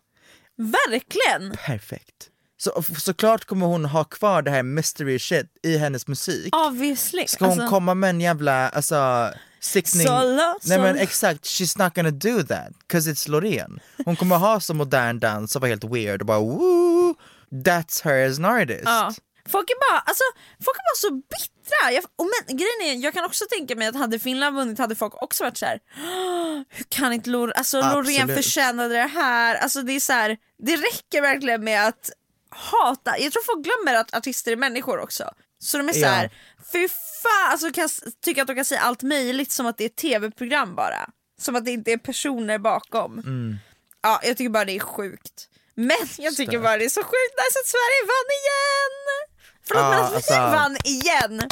[0.57, 1.57] verkligen!
[1.57, 2.27] Perfekt.
[2.63, 6.55] Så, såklart kommer hon ha kvar det här mystery shit i hennes musik.
[6.55, 7.27] Obviously.
[7.27, 10.07] Ska hon alltså, komma med en jävla, alltså, sickning...
[10.07, 13.79] Solo, Nej men exakt, she's not gonna do that, cause it's Loreen.
[14.05, 17.15] Hon kommer ha så modern dans och vara helt weird och bara woo,
[17.51, 18.83] that's her as an artist.
[18.85, 19.13] Ja.
[19.49, 20.23] Folk är bara, alltså,
[20.65, 21.91] folk är bara så bittra.
[21.91, 24.95] Jag, och men, grejen är, jag kan också tänka mig att hade Finland vunnit hade
[24.95, 25.79] folk också varit så här.
[25.97, 29.55] "Åh, hur kan inte Lor alltså, Loreen förtjänade det här?
[29.55, 32.11] Alltså, det, är så här, det räcker verkligen med att
[32.51, 33.17] hata.
[33.19, 35.31] Jag tror folk glömmer att artister är människor också.
[35.59, 36.07] Så de är så Ja.
[36.07, 36.31] här,
[36.71, 36.87] fy
[37.23, 37.89] fan, alltså, kan
[38.23, 41.09] tycka att de kan säga allt möjligt som att det är ett tv-program bara.
[41.41, 43.19] Som att det inte är personer bakom.
[43.19, 43.57] Mm.
[44.01, 45.47] Ja, jag tycker bara det är sjukt.
[45.75, 49.27] Men jag tycker bara det är så sjukt nice att Sverige vann igen!
[49.67, 51.49] Förlåt Ja, men att vi alltså- vann igen!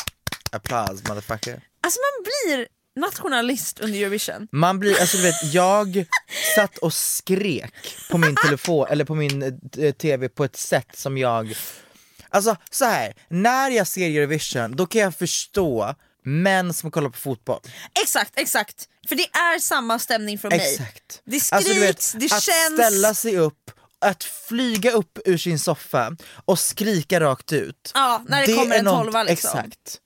[0.51, 1.61] Applause motherfucker.
[1.83, 4.47] Alltså man blir nationalist under Eurovision.
[4.51, 6.05] Man blir, alltså du vet, jag
[6.55, 7.73] satt och skrek
[8.11, 9.43] på min telefon, eller på min
[9.77, 11.55] eh, tv på ett sätt som jag
[12.31, 17.17] Alltså så här, när jag ser Eurovision då kan jag förstå män som kollar på
[17.17, 17.59] fotboll.
[18.03, 18.87] Exakt, exakt.
[19.07, 20.71] För det är samma stämning från mig.
[20.73, 21.21] Exakt.
[21.25, 22.73] Det skriks, Alltså, du vet, det att känns.
[22.73, 23.71] ställa sig upp
[24.01, 27.91] att flyga upp ur sin soffa och skrika rakt ut.
[27.93, 29.59] Ja, när det kommer är en något- tolva liksom.
[29.59, 29.99] Exakt.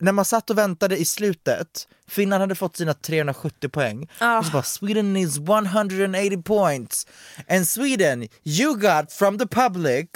[0.00, 4.38] När man satt och väntade i slutet, Finland hade fått sina 370 poäng, Ja.
[4.38, 7.06] och så bara Sweden needs 180 points,
[7.48, 10.06] and Sweden you got from the public,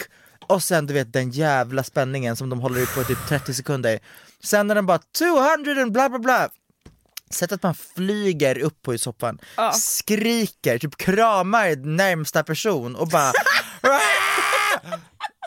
[0.47, 3.99] och sen du vet den jävla spänningen som de håller i på typ 30 sekunder,
[4.43, 6.49] sen när den bara 200 and bla bla bla,
[7.31, 9.73] Sättet man flyger upp på i soffan, Ja.
[9.73, 13.33] skriker, typ kramar närmsta person och bara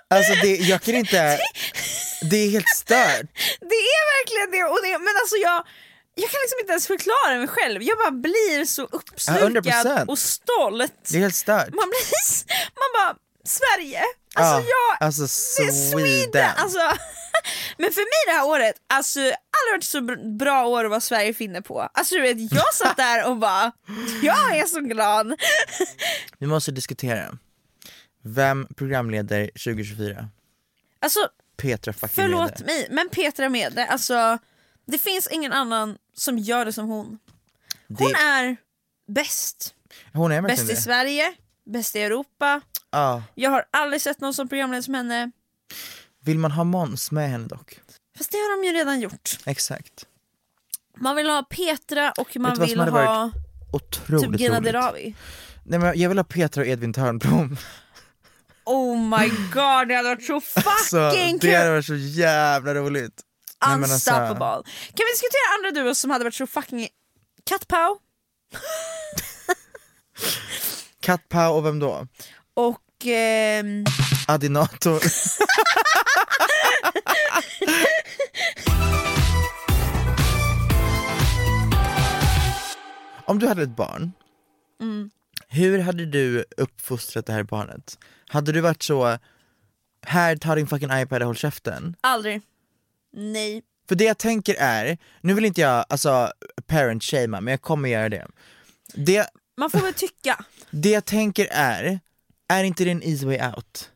[0.09, 1.39] Alltså det, jag kan inte,
[2.29, 3.27] det är helt stört.
[3.59, 5.63] Det är verkligen det, och det men alltså jag
[6.21, 9.51] jag kan liksom inte ens förklara mig själv, jag bara blir så uppslukad
[9.87, 10.05] 100%.
[10.07, 10.93] och stolt.
[11.11, 11.69] Det är helt stört.
[11.73, 12.45] Man blir,
[12.81, 14.01] man bara, Sverige,
[14.35, 15.91] alltså Ja, jag, alltså Sweden.
[15.91, 16.49] Sweden.
[16.57, 16.79] Alltså,
[17.77, 21.01] men för mig det här året, alltså aldrig varit så br- bra år att vara
[21.01, 21.81] Sverige-finne på.
[21.93, 23.71] Alltså du vet, jag satt där och bara,
[24.21, 25.33] jag är så glad.
[26.37, 27.37] Vi måste diskutera.
[28.23, 30.29] Vem programleder 2024?
[31.01, 31.19] Alltså
[31.57, 32.65] Petra fucking förlåt Mede.
[32.65, 34.37] mig, men Petra Mede, alltså
[34.87, 37.19] det finns ingen annan som gör det som hon.
[37.87, 38.57] Hon Det- är
[39.07, 39.73] bäst.
[40.13, 40.75] Hon är Bäst i det.
[40.75, 41.33] Sverige,
[41.65, 42.61] bäst i Europa.
[42.91, 43.23] Ja.
[43.35, 45.31] Jag har aldrig sett någon som programledare som henne.
[46.23, 47.79] Vill man ha Måns med henne dock?
[48.17, 49.37] Fast det har de ju redan gjort.
[49.45, 50.05] Exakt.
[50.97, 53.33] Man vill ha Petra och man vill ha varit
[53.73, 54.59] Otroligt typ Gina.
[54.59, 55.15] Dirawi.
[55.63, 57.57] Nej, men jag vill ha Petra och Edvin Törnblom.
[58.65, 61.71] Oh my god, det hade varit så Så fucking det hade kul!
[61.71, 63.21] varit så jävla roligt.
[63.65, 64.63] Nej, alltså- Unstoppable.
[64.93, 66.87] Kan vi diskutera andra duos som hade varit så fucking...
[67.43, 67.99] Cat Pau
[71.01, 72.07] Kat Pau och vem då?
[72.53, 73.05] och...
[73.05, 73.85] ehm,
[74.27, 75.01] Adinator.
[83.25, 84.11] Om du hade ett barn,
[84.81, 85.09] Mm.
[85.47, 87.97] hur hade du uppfostrat det här barnet?
[88.27, 89.17] Hade du varit så,
[90.05, 91.95] här ta din fucking iPad och håll käften?
[92.01, 92.41] aldrig.
[93.17, 93.61] Nej.
[93.89, 96.31] För det jag tänker är, nu vill inte jag alltså
[96.65, 98.27] parent shamea men jag kommer göra det.
[98.93, 100.45] Det, Man får väl tycka.
[100.69, 101.99] det jag tänker är,
[102.49, 103.91] är inte det en easy way out?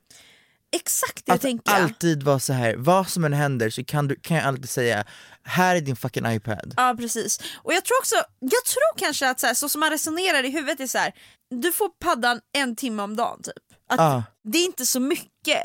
[0.75, 1.71] Exakt det jag Att tänker.
[1.71, 2.75] alltid vara så här.
[2.77, 5.05] vad som än händer så kan, du, kan jag alltid säga,
[5.43, 6.73] här är din fucking iPad.
[6.77, 7.39] Ja precis.
[7.55, 10.49] Och jag tror också, jag tror kanske att så, här, så som man resonerar i
[10.49, 11.13] huvudet är så här.
[11.49, 13.77] du får paddan en timme om dagen typ.
[13.89, 14.23] Att Ja.
[14.43, 15.61] Det är inte så mycket.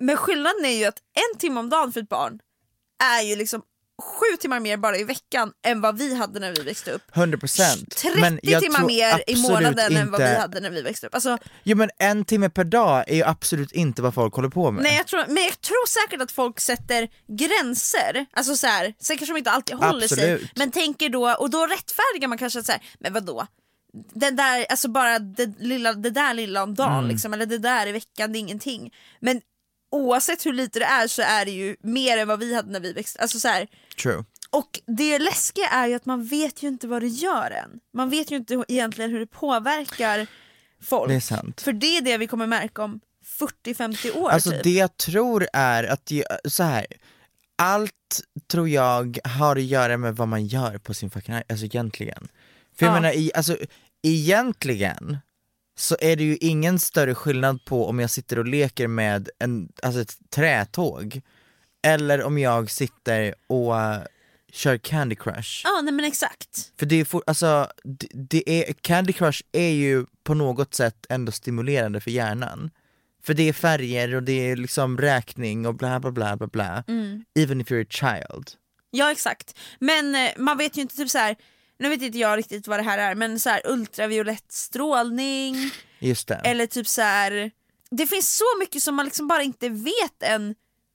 [0.00, 0.98] Men skillnaden är ju att
[1.32, 2.38] en timme om dagen för ett barn
[3.04, 3.62] är ju liksom
[4.02, 7.02] sju timmar mer bara i veckan än vad vi hade när vi växte upp.
[7.14, 10.82] 100% 30 men jag timmar mer i månaden än vad vi inte- hade när vi
[10.82, 11.14] växte upp.
[11.14, 14.70] Alltså, Jo men en timme per dag är ju absolut inte vad folk håller på
[14.70, 14.82] med.
[14.82, 19.18] nej, jag tror, men jag tror säkert att folk sätter gränser, alltså så här, sen
[19.18, 20.50] kanske de inte alltid håller sig, Absolut.
[20.56, 23.46] men tänker då, och då rättfärdigar man kanske att så här, men vadå?
[24.14, 27.08] Den där, alltså bara det, lilla, det där lilla om dagen Mm.
[27.10, 28.94] liksom, eller det där i veckan, det är ingenting.
[29.20, 29.40] Men
[29.90, 32.80] oavsett hur lite det är så är det ju mer än vad vi hade när
[32.80, 33.68] vi växte alltså så här,
[34.02, 34.24] True.
[34.50, 37.80] Och det läskiga är ju att man vet ju inte vad det gör än.
[37.94, 40.26] Man vet ju inte egentligen hur det påverkar
[40.82, 41.08] folk.
[41.08, 41.60] Det är sant.
[41.60, 43.00] För det är det vi kommer märka om
[43.64, 44.62] 40-50 år Alltså typ.
[44.62, 46.12] det jag tror är att,
[46.48, 46.86] så här.
[47.56, 47.92] allt
[48.50, 52.28] tror jag har att göra med vad man gör på sin fucking alltså egentligen.
[52.78, 53.00] För jag Ja.
[53.00, 53.56] menar, i, alltså,
[54.02, 55.18] egentligen
[55.78, 59.72] så är det ju ingen större skillnad på om jag sitter och leker med en,
[59.82, 61.20] alltså ett trätåg
[61.82, 64.02] eller om jag sitter och eh,
[64.52, 65.62] kör Candy Crush.
[65.64, 66.72] Ja nej men exakt.
[66.78, 71.06] För det är, for, alltså, det, det är, Candy Crush är ju på något sätt
[71.08, 72.70] ändå stimulerande för hjärnan.
[73.22, 76.84] För det är färger och det är liksom räkning och bla bla bla bla bla.
[76.88, 77.24] Mm.
[77.34, 78.50] Even if you're a child.
[78.90, 79.58] Ja exakt.
[79.78, 81.36] Men eh, man vet ju inte typ så här.
[81.78, 85.56] Nu vet inte jag riktigt vad det här är men så här ultraviolett strålning
[85.98, 86.34] Just det.
[86.34, 87.50] eller typ så här.
[87.90, 90.54] det finns så mycket som man liksom bara inte vet än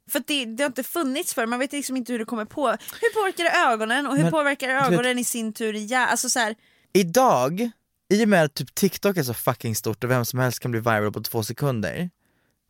[0.10, 2.68] för det, det har inte funnits för man vet liksom inte hur det kommer på.
[3.02, 5.80] Hur påverkar det ögonen och hur Men, påverkar du vet- ögonen i sin tur i
[5.80, 6.10] hjärnan?
[6.10, 6.56] Alltså så här,
[6.94, 7.70] Idag,
[8.10, 10.72] i och med att typ TikTok är så fucking stort och vem som helst kan
[10.72, 12.10] bli viral på två sekunder,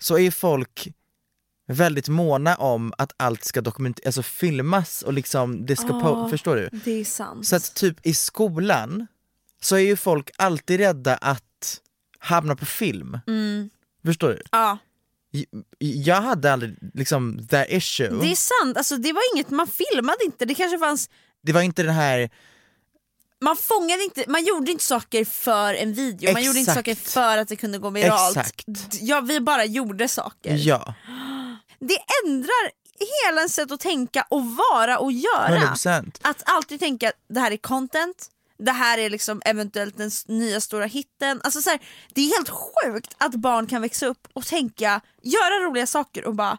[0.01, 0.87] så är ju folk
[1.67, 6.29] väldigt måna om att allt ska dokumenteras, alltså filmas och liksom det ska Ja.
[6.29, 6.69] förstår du?
[6.85, 7.47] det är sant.
[7.47, 9.07] Så att typ i skolan
[9.61, 11.79] så är ju folk alltid rädda att
[12.19, 13.19] hamna på film.
[13.27, 13.69] Mm.
[14.05, 14.41] Förstår du?
[14.51, 14.77] Ja.
[15.79, 18.09] Jag hade aldrig liksom that issue.
[18.21, 21.09] Det är sant, alltså, det var inget, man filmade inte, det kanske fanns
[21.41, 22.29] Det var inte den här,
[23.43, 26.87] man fångade inte, man gjorde inte saker för en video, man gjorde inte Exakt.
[26.87, 28.37] saker för att det kunde gå viralt.
[28.37, 28.65] Exakt.
[29.01, 30.55] Ja, vi bara gjorde saker.
[30.59, 30.93] ja,
[31.79, 32.71] Det ändrar
[33.25, 35.57] hela ens sätt att tänka och vara och göra.
[35.75, 36.19] 100%.
[36.21, 38.27] Att alltid tänka det här är content,
[38.59, 41.41] det här är liksom eventuellt den nya stora hitten.
[41.43, 41.79] Alltså så här,
[42.13, 46.35] det är helt sjukt att barn kan växa upp och tänka, göra roliga saker och
[46.35, 46.57] bara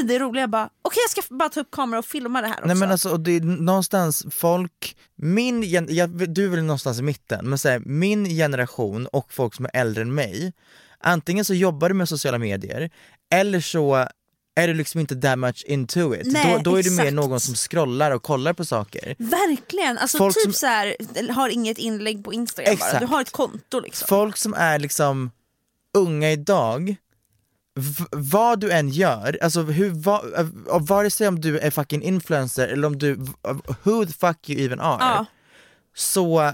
[0.00, 2.54] i det roliga bara, okej jag ska bara ta upp kamera och filma det här
[2.54, 2.66] också.
[2.66, 7.48] Nej men alltså det är någonstans folk, min, jag, du är väl någonstans i mitten,
[7.48, 10.52] men så här, min generation och folk som är äldre än mig,
[10.98, 12.90] antingen så jobbar du med sociala medier,
[13.34, 14.08] eller så
[14.60, 16.20] är du liksom inte that much into it.
[16.24, 17.14] Nej, då, då är du mer exakt.
[17.14, 19.16] någon som scrollar och kollar på saker.
[19.18, 20.94] Verkligen, alltså Folk typ som- så här,
[21.32, 23.00] har inget inlägg på Instagram bara, Exakt.
[23.00, 24.06] du har ett konto liksom.
[24.08, 25.30] Folk som är liksom
[25.98, 26.96] unga idag,
[27.74, 32.02] v- vad du än gör, alltså hur, va, uh, vare sig om du är fucking
[32.02, 33.14] influencer eller om du,
[33.82, 35.26] who the fuck you even are, Ja.
[35.94, 36.52] så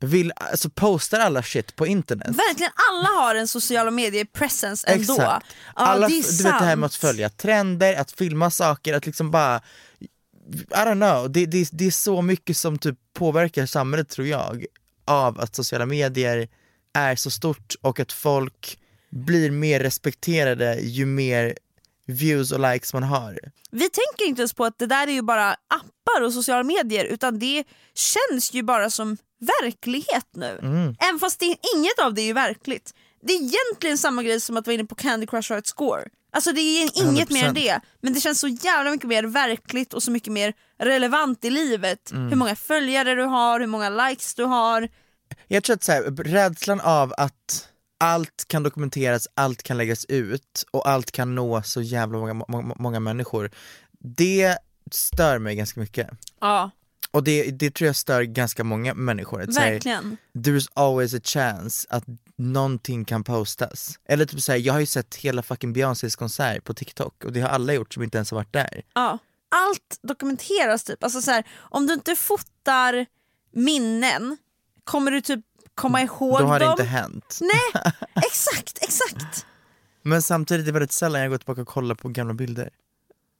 [0.00, 2.26] vill, alltså postar alla shit på internet.
[2.28, 5.02] Verkligen, alla har en sociala medier presence ändå.
[5.14, 5.20] Exakt.
[5.20, 5.42] Ja,
[5.74, 7.00] Alla, det är du vet det här med att sant.
[7.10, 9.60] följa trender, att filma saker, att liksom bara
[10.52, 14.64] I don't know, det, det, det är så mycket som typ påverkar samhället tror jag
[15.04, 16.48] av att sociala medier
[16.94, 18.78] är så stort och att folk
[19.10, 21.54] blir mer respekterade ju mer
[22.06, 23.38] views och likes man har.
[23.70, 27.04] Vi tänker inte ens på att det där är ju bara appar och sociala medier
[27.04, 29.16] utan det känns ju bara som
[29.62, 30.58] verklighet nu.
[30.62, 30.96] Mm.
[30.98, 32.94] Även fast det, inget av det är ju verkligt.
[33.22, 36.04] Det är egentligen samma grej som att vara inne på Candy Crush och ett score.
[36.32, 37.54] Alltså det är inget mer än 100%.
[37.54, 41.50] det, men det känns så jävla mycket mer verkligt och så mycket mer relevant i
[41.50, 42.10] livet.
[42.10, 42.28] Mm.
[42.28, 44.88] Hur många följare du har, hur många likes du har.
[45.48, 47.68] Jag tror att så här, rädslan av att
[48.00, 52.74] allt kan dokumenteras, allt kan läggas ut och allt kan nå så jävla många, må-
[52.78, 53.50] många människor.
[53.98, 54.56] Det
[54.90, 56.08] stör mig ganska mycket.
[56.40, 56.70] Ja,
[57.10, 59.42] Och det, det tror jag stör ganska många människor.
[59.42, 60.16] Att verkligen.
[60.34, 62.04] there's always a chance att
[62.36, 63.98] någonting kan postas.
[64.08, 67.40] Eller typ såhär, jag har ju sett hela fucking Beyoncés konsert på TikTok och det
[67.40, 68.82] har alla gjort som inte ens har varit där.
[68.94, 69.18] Ja.
[69.54, 71.04] Allt dokumenteras typ.
[71.04, 73.06] Alltså så här, om du inte fotar
[73.52, 74.36] minnen,
[74.84, 75.40] kommer du typ
[75.80, 76.72] komma ihåg Då har det dem?
[76.72, 77.38] inte hänt.
[77.40, 77.82] Nej,
[78.26, 79.46] exakt, exakt.
[80.02, 82.70] Men samtidigt är det väldigt sällan jag går tillbaka och kollar på gamla bilder.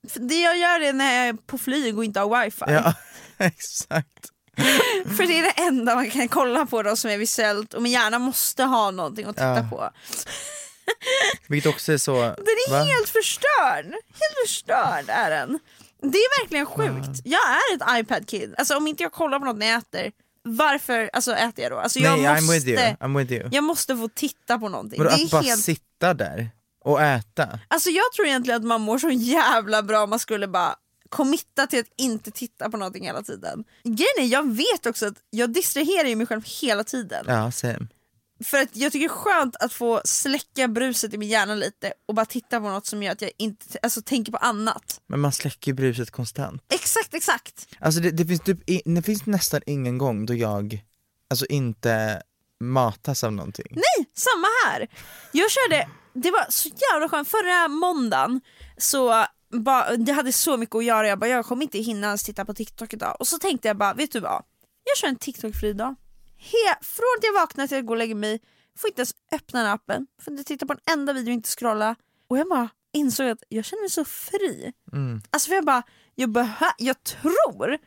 [0.09, 2.65] För det jag gör det när jag är på flyg och inte har wifi.
[2.67, 2.95] Ja,
[3.39, 4.29] exakt.
[5.17, 7.93] För det är det enda man kan kolla på då som är visuellt och min
[7.93, 9.69] hjärna måste ha någonting att titta Ja.
[9.71, 9.91] på.
[11.49, 12.13] Vilket också är så...
[12.21, 12.31] Den
[12.69, 12.83] är va?
[12.83, 13.85] helt förstörd!
[13.85, 15.59] Helt förstörd är den.
[16.03, 17.21] Det är verkligen sjukt.
[17.25, 18.55] Jag är ett iPad-kid.
[18.59, 21.79] Alltså om inte jag kollar på något när jag äter, varför alltså, äter jag då?
[21.79, 22.79] Alltså, jag, Nej, måste, I'm with you.
[22.79, 23.49] I'm with you.
[23.53, 25.03] jag måste få titta på någonting.
[25.03, 25.65] Men det att bara helt...
[25.65, 26.51] sitta där
[26.85, 27.59] och äta.
[27.69, 30.77] Alltså jag tror egentligen att man mår så jävla bra om man skulle bara
[31.09, 33.65] committa till att inte titta på någonting hela tiden.
[33.85, 37.25] Grejen är, jag vet också att jag distraherar mig själv hela tiden.
[37.29, 37.87] Ja, same.
[38.45, 41.93] För att jag tycker det är skönt att få släcka bruset i min hjärna lite
[42.09, 45.01] och bara titta på något som gör att jag inte alltså, tänker på annat.
[45.07, 46.63] Men man släcker ju bruset konstant.
[46.73, 47.69] Exakt, exakt.
[47.79, 50.85] Alltså det, det, finns typ, det finns nästan ingen gång då jag
[51.31, 52.23] alltså inte
[52.61, 53.67] matas av någonting.
[53.71, 54.89] Nej, samma här.
[55.33, 58.41] Jag körde, det var så jävla skönt, förra måndagen
[58.77, 62.23] så ba, jag hade så mycket att göra, jag bara jag kommer inte hinna ens
[62.23, 63.17] titta på TikTok idag.
[63.19, 64.43] Och så tänkte jag bara, vet du vad?
[64.85, 65.95] Jag kör en TikTok-fri dag.
[66.43, 68.41] He, från att jag vaknar till att jag går och lägger mig,
[68.79, 71.97] får inte ens öppna den appen, får inte titta på en enda video, inte scrolla.
[72.29, 74.73] Och jag bara insåg att jag känner mig så fri.
[74.93, 75.21] Mm.
[75.31, 75.83] Alltså för jag bara,
[76.15, 77.79] jag, behö- jag tror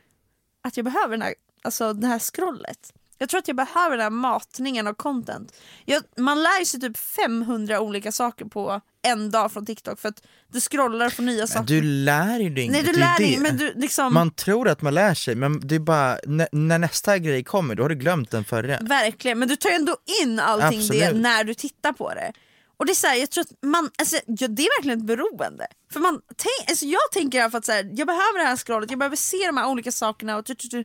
[0.61, 2.93] att jag behöver den här, alltså det här scrollet.
[3.23, 5.53] Jag tror att jag behöver den här matningen av content.
[5.85, 10.23] Jag, man lär sig typ 500 olika saker på en dag från TikTok för att
[10.53, 11.65] du scrollar får nya Men saker.
[11.67, 13.41] du lär ju dig Nej inget, du det är lär dig det.
[13.41, 16.77] men du liksom Man tror att man lär sig men det är bara, när, när
[16.79, 18.77] nästa grej kommer då har du glömt den förra.
[18.81, 21.21] Verkligen, men du tar ju ändå in allting det Absolut.
[21.21, 22.33] när du tittar på det.
[22.77, 25.05] Och det är så här, jag tror att man, alltså, ja, det är verkligen ett
[25.05, 25.67] beroende.
[25.93, 28.45] För man, tänk, alltså, jag tänker i alla fall att så här, jag behöver det
[28.45, 30.83] här scrollet, jag behöver se de här olika sakerna och tu, tu, tu.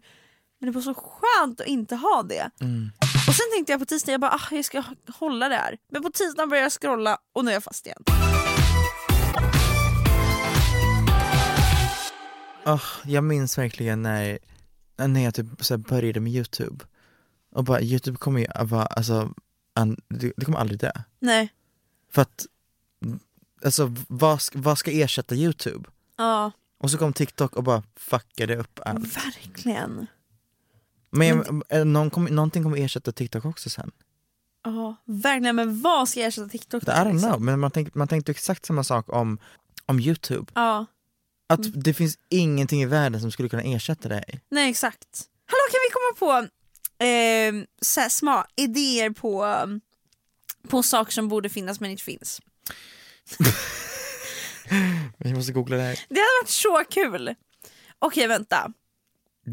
[0.61, 2.51] Men det var så skönt att inte ha det.
[2.61, 2.91] Mm.
[3.29, 4.83] Och sen tänkte jag på tisdag, jag bara ah, jag ska
[5.19, 5.77] hålla det här.
[5.93, 8.03] Men på tisdagen började jag scrolla och nu är jag fast igen.
[12.67, 14.39] Åh, jag minns verkligen när,
[14.97, 16.85] när jag typ så började med youtube
[17.55, 19.35] och bara youtube kommer ju att vara, alltså,
[19.75, 20.91] an, det, det kommer aldrig dö.
[21.21, 21.53] Nej.
[22.13, 22.47] För att,
[23.65, 25.89] alltså vad, ska- vad ska ersätta youtube?
[26.17, 29.17] Ja, Och så kom TikTok och bara fuckade upp allt.
[29.17, 30.07] verkligen.
[31.11, 33.91] Men, eh, någon kom, någonting kommer ersätta TikTok också sen.
[34.65, 35.57] Ja, verkligen.
[35.57, 37.31] Men vad ska ersätta TikTok med, don't liksom?
[37.31, 39.39] know, men man, tänk, man tänkte exakt samma sak om,
[39.87, 40.53] om youtube.
[40.55, 40.87] Ja,
[41.49, 41.73] Att Mm.
[41.83, 44.25] det finns ingenting i världen som skulle kunna ersätta det.
[44.51, 45.25] nej exakt.
[45.47, 46.49] Hallå kan vi komma på
[47.05, 49.47] eh, så här, idéer på,
[50.69, 52.41] på saker som borde finnas men inte finns?
[55.19, 56.01] Vi måste googla det här.
[56.09, 57.35] Det hade varit så kul!
[57.99, 58.73] Okej vänta.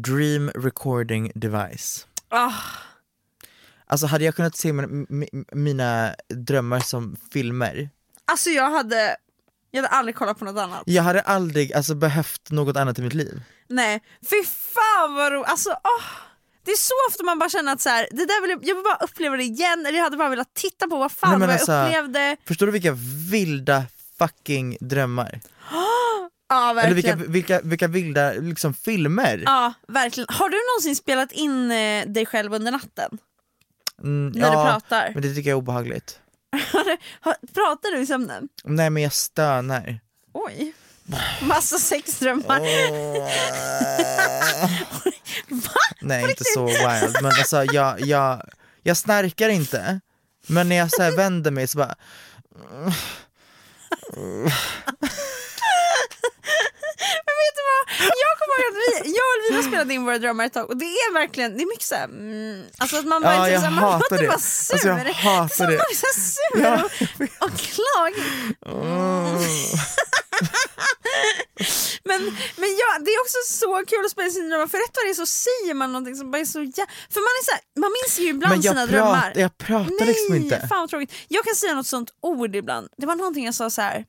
[0.02, 2.06] Dream recording device.
[2.28, 2.52] Ah,
[3.88, 7.90] Alltså hade jag kunnat se min, mi- mina drömmar som filmer,
[8.24, 9.16] alltså jag hade,
[9.70, 10.82] jag hade aldrig kollat på något annat.
[10.86, 13.42] jag hade aldrig alltså, behövt något annat i mitt liv.
[13.68, 15.48] Nej, fy fan vad roligt.
[15.48, 16.04] Alltså, åh.
[16.64, 18.74] Det är så ofta man bara känner att så här, det där vill jag, jag
[18.74, 21.40] vill bara uppleva det igen, eller jag hade bara velat titta på vad fan Nej,
[21.48, 22.36] vad alltså, jag upplevde.
[22.46, 22.92] Förstår du vilka
[23.30, 23.84] vilda
[24.18, 25.40] fucking drömmar?
[26.48, 27.18] Ja Eller verkligen.
[27.18, 29.42] vilka, vilka, vilka vilda liksom, filmer?
[29.46, 30.26] Ja verkligen.
[30.30, 33.18] Har du någonsin spelat in eh, dig själv under natten?
[34.02, 35.10] Mm, När du pratar?
[35.14, 36.20] men det tycker jag är obehagligt.
[37.54, 38.48] Pratar du i sömnen?
[38.64, 40.00] Nej men jag stönar.
[40.32, 40.72] Oj.
[41.42, 42.60] Massa sexdrömmar.
[46.00, 48.42] Nej inte så wild, men alltså jag, jag,
[48.82, 50.00] jag snarkar inte,
[50.46, 51.94] men när jag så vänder mig så bara
[57.26, 57.82] Men vet du vad?
[57.98, 60.76] Jag kommer ihåg att vi, jag och Elvira spelade in våra drömmar ett tag och
[60.76, 63.66] det är verkligen, det är mycket såhär, mm, alltså att man bara Ja, jag så
[63.66, 64.28] här, man hatar låter det.
[64.28, 64.74] bara sur.
[64.74, 65.68] Alltså, jag hatar så det.
[65.68, 66.84] Man är så här sur Ja.
[66.84, 68.24] och, och klagig.
[72.04, 72.24] Men,
[72.56, 75.10] men ja, det är också så kul att spela sina drömmar för rätt vad det
[75.10, 76.86] är så säger man någonting som bara är så jä...
[77.10, 79.32] För man är så här, man minns ju ibland Men jag, sina prat, drömmar.
[79.36, 80.66] jag pratar Nej, liksom inte.
[80.68, 81.12] fan vad tråkigt.
[81.28, 82.88] Jag kan säga något sånt ord ibland.
[82.96, 84.04] Det var någonting jag sa så här.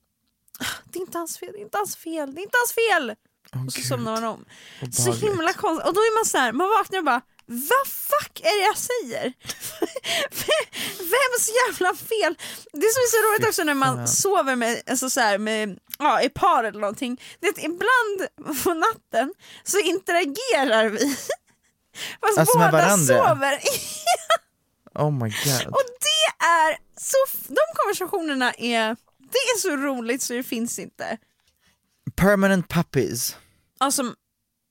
[0.59, 2.73] "Ah, det är inte hans fel, det är inte hans fel, det är inte hans
[2.73, 3.15] fel.
[3.65, 4.45] Och så somnar man om.
[4.91, 5.87] Så himla konstigt.
[5.87, 8.77] Och då är man så här, man vaknar och bara vad fuck är det jag
[8.77, 9.33] säger?
[10.97, 12.35] Vems jävla fel?
[12.73, 16.21] Det som är så roligt också när man sover med, alltså så här, med ja,
[16.21, 18.27] i par eller någonting, det är att ibland
[18.63, 19.33] på natten
[19.63, 20.99] så interagerar vi.
[22.21, 23.59] Fast Alltså båda sover.
[24.93, 25.67] Oh my god.
[25.67, 27.17] Och det är så,
[27.47, 28.95] de konversationerna är,
[29.31, 31.17] det är så roligt så det finns inte.
[32.15, 33.37] Permanent puppies.
[33.77, 34.03] Alltså,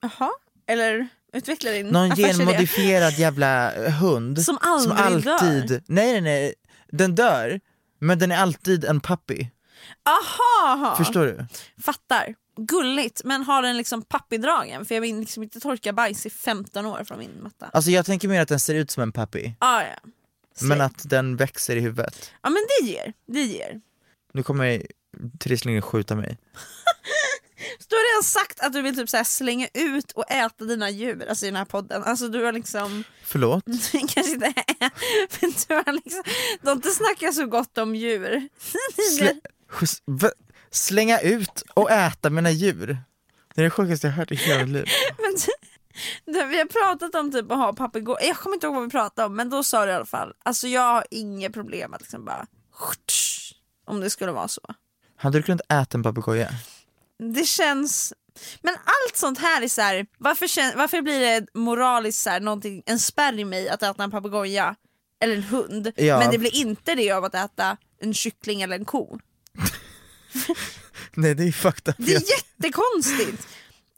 [0.02, 0.30] jaha?
[0.66, 5.82] Eller utveckla din Någon genmodifierad jävla hund Som aldrig alltid, dör.
[5.86, 6.54] nej nej nej,
[6.88, 7.60] den dör,
[7.98, 9.46] men den är alltid en puppy.
[10.04, 10.94] Aha.
[10.96, 11.46] Förstår du?
[11.82, 12.34] Fattar.
[12.58, 14.84] Gulligt, men har den liksom pappidragen?
[14.84, 17.70] För jag vill liksom inte torka bajs i 15 år från min matta.
[17.72, 20.10] Alltså jag tänker mer att den ser ut som en puppy, Ah, ja.
[20.62, 22.30] men att den växer i huvudet.
[22.42, 23.80] ja men det ger, det ger.
[24.32, 24.86] Nu kommer
[25.40, 26.38] trisslingen skjuta mig.
[27.78, 30.90] Så du har redan sagt att du vill typ så slänga ut och äta dina
[30.90, 32.02] djur alltså i den här podden.
[32.02, 33.64] Alltså du har liksom Förlåt?
[33.90, 34.54] kanske inte
[35.40, 36.22] men du har liksom,
[36.60, 38.48] du har inte snackat så gott om djur.
[39.18, 39.34] Slä,
[40.70, 42.98] slänga ut och äta mina djur.
[43.54, 44.84] Det är det sjukaste jag hört i hela mitt liv.
[46.24, 49.26] Vi har pratat om typ att ha papegojor, jag kommer inte ihåg vad vi pratade
[49.26, 52.24] om men då sa du i alla fall, alltså jag har inget problem att liksom
[52.24, 52.46] bara
[53.86, 54.60] om det skulle vara så.
[55.16, 56.50] Hade du kunnat äta en papegoja?
[57.18, 58.12] Det känns,
[58.62, 62.40] men allt sånt här är så här, varför, kän, varför blir det moraliskt så här,
[62.40, 64.74] någonting, en spärr i mig att äta en papegoja
[65.20, 66.18] eller en hund Ja.
[66.18, 69.18] men det blir inte det av att äta en kyckling eller en ko.
[71.14, 71.96] Nej det är fucked up.
[71.98, 73.48] Det är jättekonstigt.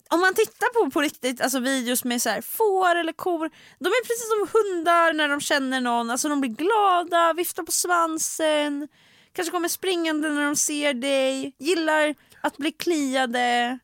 [0.09, 3.49] Om man tittar på på riktigt alltså videos med så här, får eller kor,
[3.79, 7.71] de är precis som hundar när de känner någon, alltså de blir glada, viftar på
[7.71, 8.87] svansen,
[9.33, 13.79] kanske kommer springande när de ser dig, gillar att bli kliade.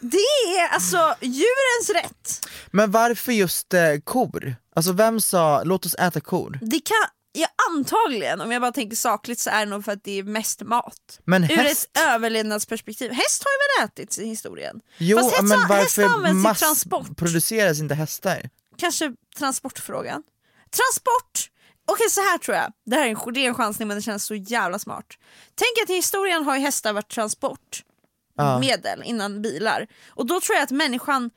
[0.00, 0.16] Det
[0.58, 2.46] är alltså djurens rätt.
[2.70, 4.56] Men varför just eh, kor?
[4.76, 6.58] Alltså vem sa låt oss äta kor?
[6.62, 6.96] Det kan,
[7.32, 10.22] ja, antagligen, om jag bara tänker sakligt så är det nog för att det är
[10.22, 11.20] mest mat.
[11.24, 11.90] Men Ur häst?
[11.94, 13.10] ett överlevnadsperspektiv.
[13.12, 14.80] Häst har ju väl ätits i historien?
[14.98, 15.68] Jo Fast häst, men häst
[15.98, 17.08] varför används i transport.
[17.08, 18.50] massproduceras inte hästar?
[18.76, 20.22] Kanske transportfrågan.
[20.70, 21.50] Transport!
[21.92, 24.02] Okej så här tror jag, det här är en, det är en chansning men det
[24.02, 25.06] känns så jävla smart.
[25.54, 29.86] Tänk att i historien har ju hästar varit transportmedel innan bilar.
[30.08, 31.30] Och då tror jag att människan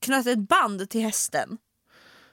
[0.00, 1.58] knöt ett band till hästen.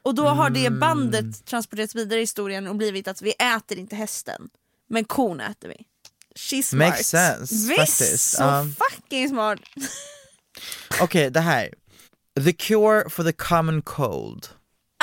[0.01, 0.80] Och då har det Mm.
[0.80, 4.49] bandet transporterats vidare i historien och blivit att vi äter inte hästen.
[4.89, 5.76] Men kon äter vi.
[6.36, 6.89] She's smart.
[6.89, 8.32] Makes sense, Visst, faktiskt.
[8.38, 8.65] så Ja.
[8.89, 9.59] fucking smart.
[11.01, 11.69] Okej det här,
[12.45, 14.47] the cure for the common cold.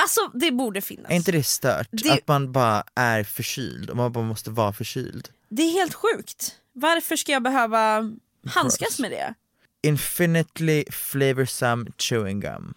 [0.03, 1.11] Alltså det borde finnas.
[1.11, 1.87] Är inte det stört?
[1.91, 5.29] Det- Att man bara är förkyld och man bara måste vara förkyld.
[5.49, 6.55] Det är helt sjukt.
[6.73, 8.11] Varför ska jag behöva
[8.45, 9.33] handskas med det?
[9.81, 12.73] Infinitely flavorsome chewing gum.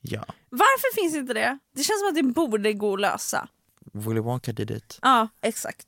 [0.00, 1.58] Ja, Varför finns inte det?
[1.74, 3.48] Det känns som att det borde gå att lösa.
[3.92, 4.98] Willy Wonka did it.
[5.02, 5.86] Ja, exakt.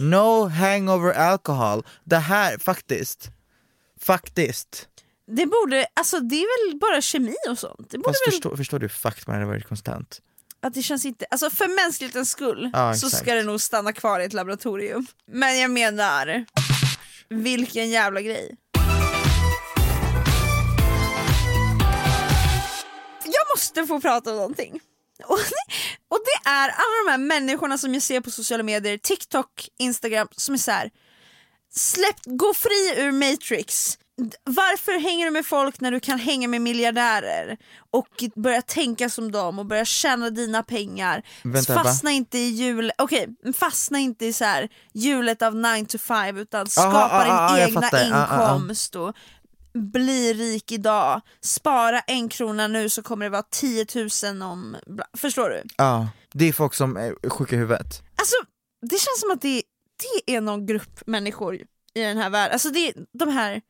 [0.00, 1.82] No hangover alcohol.
[2.04, 3.28] Det här faktiskt,
[4.00, 4.88] faktiskt.
[5.26, 7.90] Det borde, alltså det är väl bara kemi och sånt?
[7.90, 10.20] Det borde Fast väl, förstår, förstår du hur fucked man hade varit konstant?
[10.62, 14.20] att det känns inte, alltså för mänsklighetens skull Ja, så ska det nog stanna kvar
[14.20, 15.06] i ett laboratorium.
[15.26, 16.44] Men jag menar,
[17.28, 18.56] vilken jävla grej.
[23.24, 24.80] Jag måste måste få prata om någonting.
[25.24, 25.74] Och det,
[26.08, 30.28] och det är alla de här människorna som jag ser på sociala medier, TikTok, Instagram,
[30.30, 30.90] som är så här.
[31.70, 33.98] Släpp, gå fri ur Matrix.
[34.44, 37.56] Varför hänger du med folk när du kan hänga med miljardärer?
[37.90, 41.22] Och börja tänka som dem och börja tjäna dina pengar.
[41.44, 41.84] Vänta, va?
[41.84, 46.36] fastna inte i hjul, okej, fastna inte i så här hjulet av 9 to 5
[46.36, 49.14] utan skapa Aha, din ah, ah, jag egna inkomst och
[49.74, 51.20] bli rik idag.
[51.40, 53.86] Spara en krona nu så kommer det vara 10
[54.24, 54.76] 000 om...
[55.16, 55.62] Förstår du?
[55.76, 58.02] Ja, det är folk som är sjuka i huvudet.
[58.16, 58.36] Alltså,
[58.90, 59.62] det känns som att det,
[60.24, 61.54] det är någon grupp människor
[61.94, 62.52] i den här världen.
[62.52, 63.60] Alltså det de här,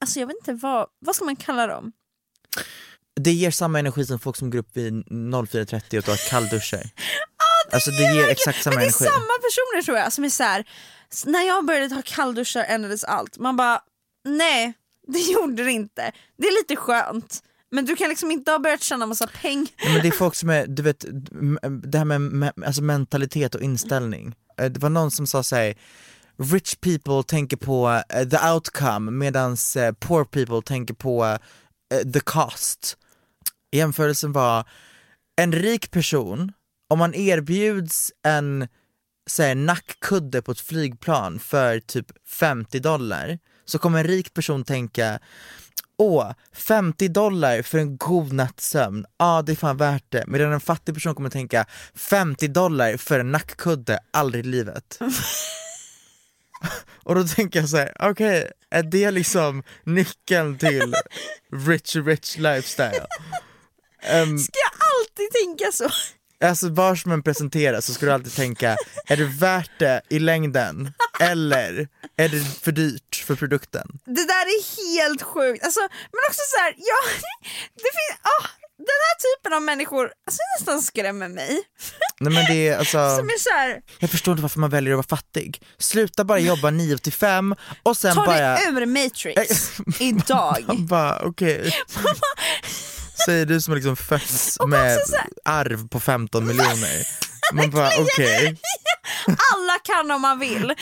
[0.00, 1.92] alltså jag vet inte vad, vad ska man kalla dem?
[3.20, 6.82] Det ger samma energi som folk som går upp vid 04.30 och tar kallduschar.
[7.72, 9.04] alltså det ger exakt samma Men det är energi.
[9.04, 10.64] samma personer tror jag som är så här.
[11.26, 13.38] när jag började ta kallduschar ändrades allt.
[13.38, 13.80] Man bara,
[14.24, 14.72] nej
[15.08, 16.12] det gjorde det inte.
[16.38, 17.42] Det är lite skönt.
[17.70, 19.68] Men du kan liksom inte ha börjat tjäna massa pengar.
[19.84, 21.00] Nej, men det är folk som är, du vet,
[21.82, 24.34] det här med me- alltså mentalitet och inställning.
[24.60, 25.74] Eh, Det var någon som sa såhär,
[26.42, 32.20] rich people tänker på uh, the outcome medan eh, poor people tänker på uh, the
[32.20, 32.96] cost.
[33.72, 34.68] Jämförelsen var,
[35.36, 36.52] en rik person,
[36.90, 38.68] om man erbjuds en
[39.26, 45.18] så nackkudde på ett flygplan för typ 50 dollar, så kommer en rik person tänka
[45.98, 50.24] Åh, 50 dollar för en god natts sömn, ja ah, det är fan värt det.
[50.26, 54.98] Medan en fattig person kommer tänka 50 dollar för en nackkudde, aldrig i livet.
[57.04, 60.94] Och då tänker jag så här: okej, är det liksom nyckeln till
[61.68, 63.06] rich rich lifestyle?
[64.02, 65.90] Ehm, Ska jag alltid tänka så?
[66.48, 70.18] Alltså var som än presenteras så ska du alltid tänka, är det värt det i
[70.18, 70.92] längden?
[71.20, 73.86] Eller är det för dyrt för produkten?
[74.04, 74.62] Det där är
[74.98, 75.64] helt sjukt.
[75.64, 77.10] Alltså, men också så här, ja,
[77.74, 78.46] det finns, ah,
[78.86, 81.58] den här typen av människor alltså, nästan skrämmer mig.
[82.20, 84.92] Nej men det är alltså, Som är så här, jag förstår inte varför man väljer
[84.92, 85.62] att vara fattig.
[85.78, 88.36] Sluta bara jobba 9 till 5 och sen ta bara...
[88.54, 89.70] dig ur Matrix
[90.00, 90.64] idag.
[90.66, 91.72] Man bara okej.
[93.26, 97.06] Säger du som liksom fötts med här- arv på 15 miljoner.
[97.54, 98.56] Man bara okej,
[99.26, 100.74] Alla kan om man vill.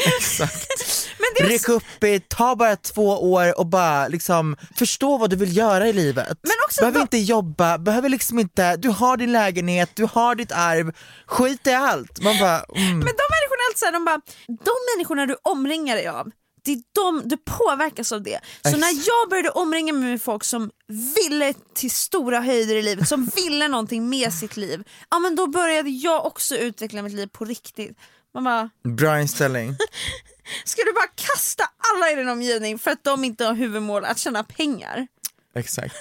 [1.38, 5.56] Men ryck upp i, ta bara två år och bara liksom förstå vad du vill
[5.56, 6.38] göra i livet.
[6.42, 10.34] Men också behöver de- inte jobba, behöver liksom inte, du har din lägenhet, du har
[10.34, 10.92] ditt arv,
[11.26, 12.22] skit i allt.
[12.22, 12.90] Man bara, mm.
[12.98, 16.30] Men de människorna, alltså, de, bara, de människorna du omringar dig av,
[16.64, 18.40] det är de, du påverkas av det.
[18.62, 20.70] Så när jag började omringa mig med folk som
[21.16, 25.46] ville till stora höjder i livet, som ville någonting med sitt liv, ja men då
[25.46, 27.98] började jag också utveckla mitt liv på riktigt.
[28.34, 29.68] Man bara, bra inställning.
[30.64, 34.18] ska du bara kasta alla i din omgivning för att de inte har huvudmål att
[34.18, 35.06] tjäna pengar?
[35.54, 35.94] Exakt.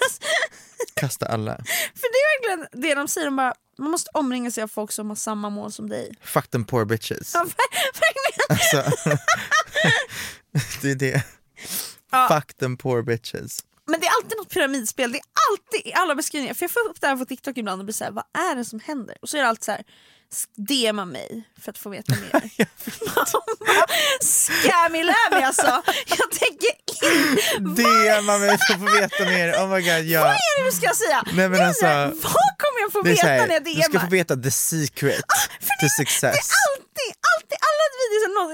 [0.93, 1.55] Kasta alla.
[1.95, 4.91] För det är verkligen det de säger, de bara, man måste omringa sig av folk
[4.91, 6.11] som har samma mål som dig.
[6.23, 7.33] Fuck them poor bitches.
[7.33, 8.49] Ja, ver- verkligen.
[8.49, 9.11] Alltså,
[10.81, 11.23] det är det.
[12.11, 12.27] Ja.
[12.41, 13.63] Fuck them poor bitches.
[13.87, 16.53] Men det är alltid något pyramidspel, det är alltid i alla beskrivningar.
[16.53, 18.65] För jag får upp det här på TikTok ibland och blir såhär, vad är det
[18.65, 19.17] som händer?
[19.21, 19.83] Och så är det alltid såhär,
[20.55, 22.49] DMa mig för att få veta mer.
[24.21, 25.81] Scammy-lammy alltså!
[26.05, 26.71] Jag tänker
[27.03, 30.21] in, DMa mig för att få veta mer, oh my god ja.
[30.21, 31.23] vad är det du ska säga?
[31.33, 34.09] Nej, men alltså, vad kommer jag få veta här, när jag du ska få DMar?
[34.09, 35.27] veta the secret
[35.79, 36.21] to det, success.
[36.21, 37.85] det är alltid, alltid, alla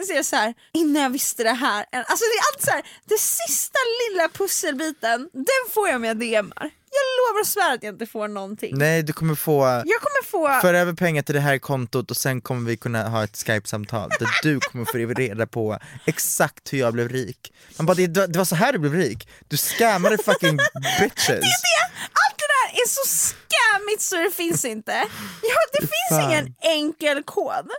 [0.09, 0.53] jag någonsin ser så här.
[0.73, 1.85] innan jag visste det här.
[1.91, 6.17] Alltså det är alltid så här, det sista lilla pusselbiten, den får jag om jag
[6.17, 6.69] DMar.
[6.97, 8.77] Jag lovar och svär att jag inte får någonting.
[8.77, 10.61] Nej du kommer få, Jag kommer få...
[10.61, 14.09] för över pengar till det här kontot och sen kommer vi kunna ha ett skype-samtal
[14.19, 17.53] där du kommer få reda på exakt hur jag blev rik.
[17.77, 20.57] Man bara, det, det var så här du blev rik, du scammade fucking
[20.99, 21.29] bitches.
[22.21, 24.91] Allt det där är så scammigt så det finns inte.
[25.41, 26.31] Ja, det finns fan.
[26.31, 27.69] ingen enkel kod.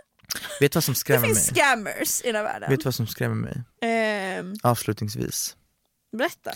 [0.59, 1.35] Vet du vad som Det skrämmer mig?
[1.35, 2.69] finns scammers i den här världen.
[2.69, 3.63] Vet du vad som skrämmer mig?
[3.81, 5.55] Ehm, Avslutningsvis.
[6.17, 6.51] berätta.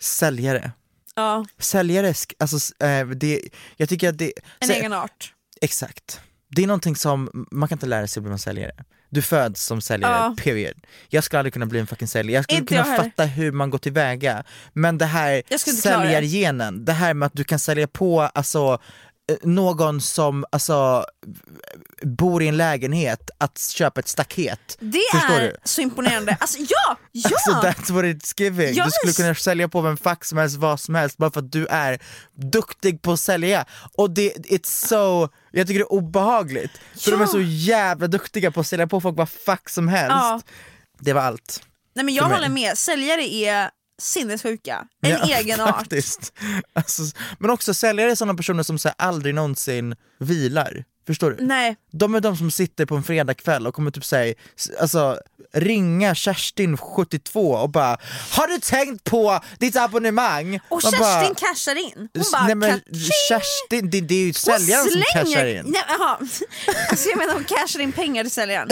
[0.00, 0.72] Säljare.
[1.14, 3.40] Ja, Säljare, alltså eh, det,
[3.76, 4.32] jag tycker att det...
[4.58, 5.32] en sä- egen art.
[5.60, 6.20] Exakt.
[6.48, 8.72] Det är någonting som, man kan inte lära sig att bli en säljare.
[9.10, 10.36] Du föds som säljare, Ja.
[10.44, 10.74] period.
[11.08, 13.52] Jag skulle aldrig kunna bli en fucking säljare, jag skulle Inte kunna jag fatta hur
[13.52, 14.44] man går tillväga.
[14.72, 15.58] Men det här det.
[15.58, 18.78] säljargenen, det här med att du kan sälja på alltså,
[19.42, 21.04] någon som alltså,
[22.02, 24.76] bor i en lägenhet att köpa ett staket.
[24.80, 25.56] Det Förstår är du?
[25.64, 26.36] så imponerande.
[26.40, 27.30] Alltså ja, ja!
[27.34, 28.74] Alltså that's what it's giving.
[28.74, 31.40] Ja, du skulle kunna sälja på vem fuck som helst, vad som helst bara för
[31.40, 32.02] att du är
[32.34, 33.64] duktig på att sälja.
[33.96, 36.72] Och det, it's so, jag tycker det är obehagligt.
[36.98, 37.26] För de är Ja.
[37.26, 40.10] så jävla duktiga på att sälja på folk vad fuck som helst.
[40.10, 40.40] Ja.
[41.00, 41.62] Det var allt.
[41.94, 43.70] Nej men jag håller med, säljare är
[44.02, 45.76] sinnessjuka, en Ja, egen art.
[45.76, 46.32] faktiskt.
[46.72, 47.02] Alltså,
[47.38, 50.84] men också säljare är sådana personer som så här, aldrig någonsin vilar.
[51.06, 51.44] Förstår du?
[51.44, 54.34] Nej, De är de som sitter på en fredagkväll och kommer typ säga,
[54.80, 55.18] alltså
[55.52, 57.96] ringa Kerstin 72 och bara
[58.30, 60.60] Har du tänkt på ditt abonnemang?
[60.68, 62.08] och Man Kerstin bara, cashar in.
[62.14, 62.80] Hon bara Nej men!
[63.28, 65.64] Kerstin, det, det är ju säljaren som cashar in.
[65.66, 66.18] Nej, jaha.
[66.90, 68.68] alltså jag menar hon cashar in pengar till säljaren.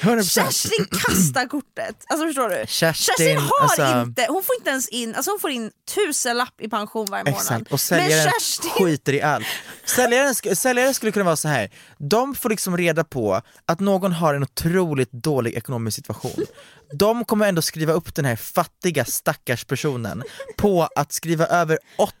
[0.00, 0.22] 100%.
[0.22, 1.96] Kerstin kastar kortet.
[2.08, 2.64] Alltså förstår du?
[2.68, 6.60] Kerstin, har alltså- inte, hon får inte ens in, alltså hon får in tusen lapp
[6.60, 7.40] i pension varje månad.
[7.40, 9.46] Exakt, och Men säljaren Kerstin, skiter i allt.
[9.84, 11.70] Säljaren, säljaren skulle kunna vara så här.
[11.98, 16.46] de får liksom reda på att någon har en otroligt dålig ekonomisk situation.
[16.92, 20.22] De kommer ändå skriva upp den här fattiga stackars personen
[20.56, 21.78] på att skriva över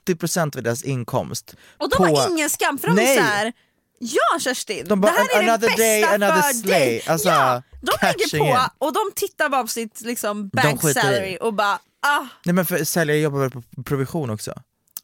[0.08, 1.54] 80% av deras inkomst.
[1.78, 2.04] och de på...
[2.04, 3.52] har ingen skam för de är såhär
[3.98, 7.02] Ja Kerstin, De bara, det här är "Another det bästa day, another för slay." dig.
[7.06, 8.56] Alltså, ja, de lägger på in.
[8.78, 12.84] och de tittar bara på sitt liksom, bank salary och bara ah, Nej men för
[12.84, 14.54] säljare jobbar väl på provision också?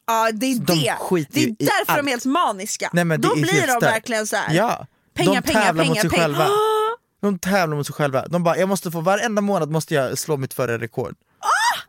[0.06, 0.96] Ah, det är De det.
[1.30, 2.06] Det är därför de allt.
[2.06, 2.90] är helt maniska.
[2.92, 4.54] Nej, men det Då blir de verkligen så här.
[4.54, 6.22] Ja, pengar, de pengar, pengar, mot sig pengar.
[6.24, 6.44] själva.
[6.44, 6.96] Ah!
[7.22, 8.26] De tävlar mot sig själva.
[8.28, 11.14] De bara, jag måste få, varenda månad måste jag slå mitt förra rekord.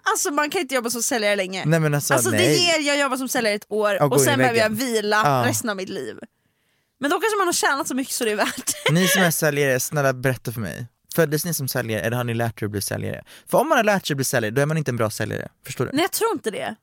[0.03, 1.64] Alltså man kan inte jobba som säljare länge.
[1.66, 2.66] Nej men alltså, Alltså det nej.
[2.66, 5.43] ger, jag jobbar som säljare ett år Och och sen behöver jag vila Ja.
[5.49, 6.16] resten av mitt liv.
[6.99, 9.32] Men då kanske man har tjänat så mycket så det är värt Ni som är
[9.32, 10.88] säljare, snälla berätta för mig.
[11.16, 13.24] Föddes ni som säljare eller har ni lärt er att bli säljare?
[13.51, 15.09] För om man har lärt sig att bli säljare, då är man inte en bra
[15.09, 15.49] säljare.
[15.66, 15.91] Förstår du?
[15.93, 16.76] Nej jag tror inte det.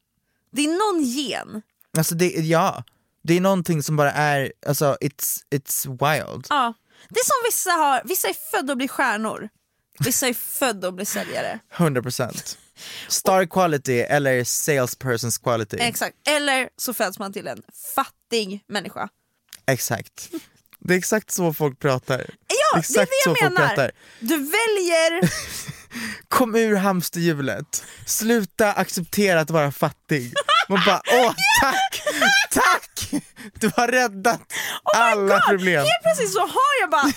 [0.53, 1.62] Det är någon gen.
[1.98, 2.84] Alltså det, ja.
[3.22, 6.46] Det är någonting som bara är, alltså it's, it's wild.
[6.48, 6.74] Ja.
[7.09, 9.48] Det är som vissa har, vissa är födda att bli stjärnor.
[9.98, 11.59] Vissa är födda att bli säljare.
[11.76, 12.57] 100%
[13.09, 15.76] Star quality eller salespersons quality.
[15.80, 16.16] Exakt.
[16.28, 17.62] Eller så föds man till en
[17.94, 19.09] fattig människa.
[19.66, 20.30] Exakt.
[20.78, 22.30] Det är exakt så folk pratar.
[22.46, 23.90] Ja, exakt det är det jag menar.
[24.20, 25.30] Du väljer
[26.28, 30.32] Kom ur hamsterhjulet, sluta acceptera att vara fattig.
[30.68, 32.03] Man bara åh tack,
[32.51, 33.22] tack!
[33.61, 34.41] Du har räddat
[34.97, 35.76] alla God, problem.
[35.78, 37.12] Helt plötsligt så har jag bara 10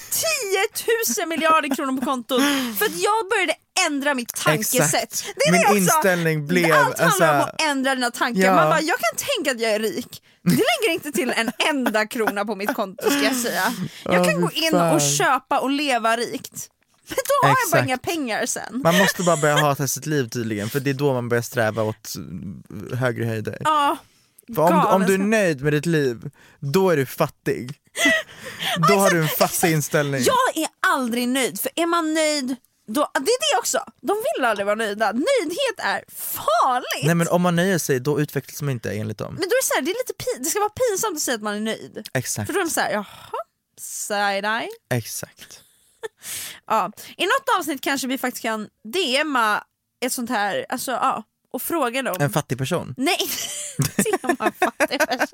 [1.19, 2.41] 000 miljarder kronor på kontot
[2.79, 3.53] för att jag började
[3.87, 4.81] ändra mitt tankesätt.
[5.03, 5.25] Exakt.
[5.35, 5.75] Det är Min också.
[5.75, 8.41] inställning blev, Allt handlar om alltså- att ändra dina tankar.
[8.41, 8.55] Ja.
[8.55, 10.21] Man bara, jag kan tänka att jag är rik.
[10.43, 13.73] Det lägger inte till en enda krona på mitt konto ska jag säga.
[14.03, 16.69] Jag kan gå fy in och köpa och leva rikt.
[17.07, 17.87] Men då har jag bara Exakt.
[17.87, 18.81] inga pengar sen.
[18.83, 21.83] Man måste bara börja hata sitt liv tydligen, för det är då man börjar sträva
[21.83, 22.13] åt
[22.93, 23.57] högre höjder.
[23.63, 23.97] Ja,
[24.55, 27.79] För om, om du är nöjd med ditt liv, då är du fattig.
[28.89, 30.21] Då har du en fattig inställning.
[30.23, 32.55] Jag är aldrig nöjd, för är man nöjd
[32.87, 35.11] då, det är det också, de vill aldrig vara nöjda.
[35.11, 37.05] Nöjdhet är farligt.
[37.05, 39.33] Nej men om man nöjer sig, då utvecklas man inte enligt dem.
[39.33, 41.35] Men då är det så här, det, är lite det ska vara pinsamt att säga
[41.35, 42.07] att man är nöjd.
[42.13, 43.05] Exakt, För då är de såhär, jaha,
[43.79, 44.67] side-eye.
[44.89, 45.59] exakt.
[46.67, 46.91] Ja.
[47.17, 49.63] I något avsnitt kanske vi faktiskt kan DMa
[50.05, 51.23] ett sånt här, alltså ja,
[51.53, 52.15] och fråga dem.
[52.19, 52.93] En fattig person.
[52.97, 53.17] Nej,
[54.21, 55.27] DMa en fattig person.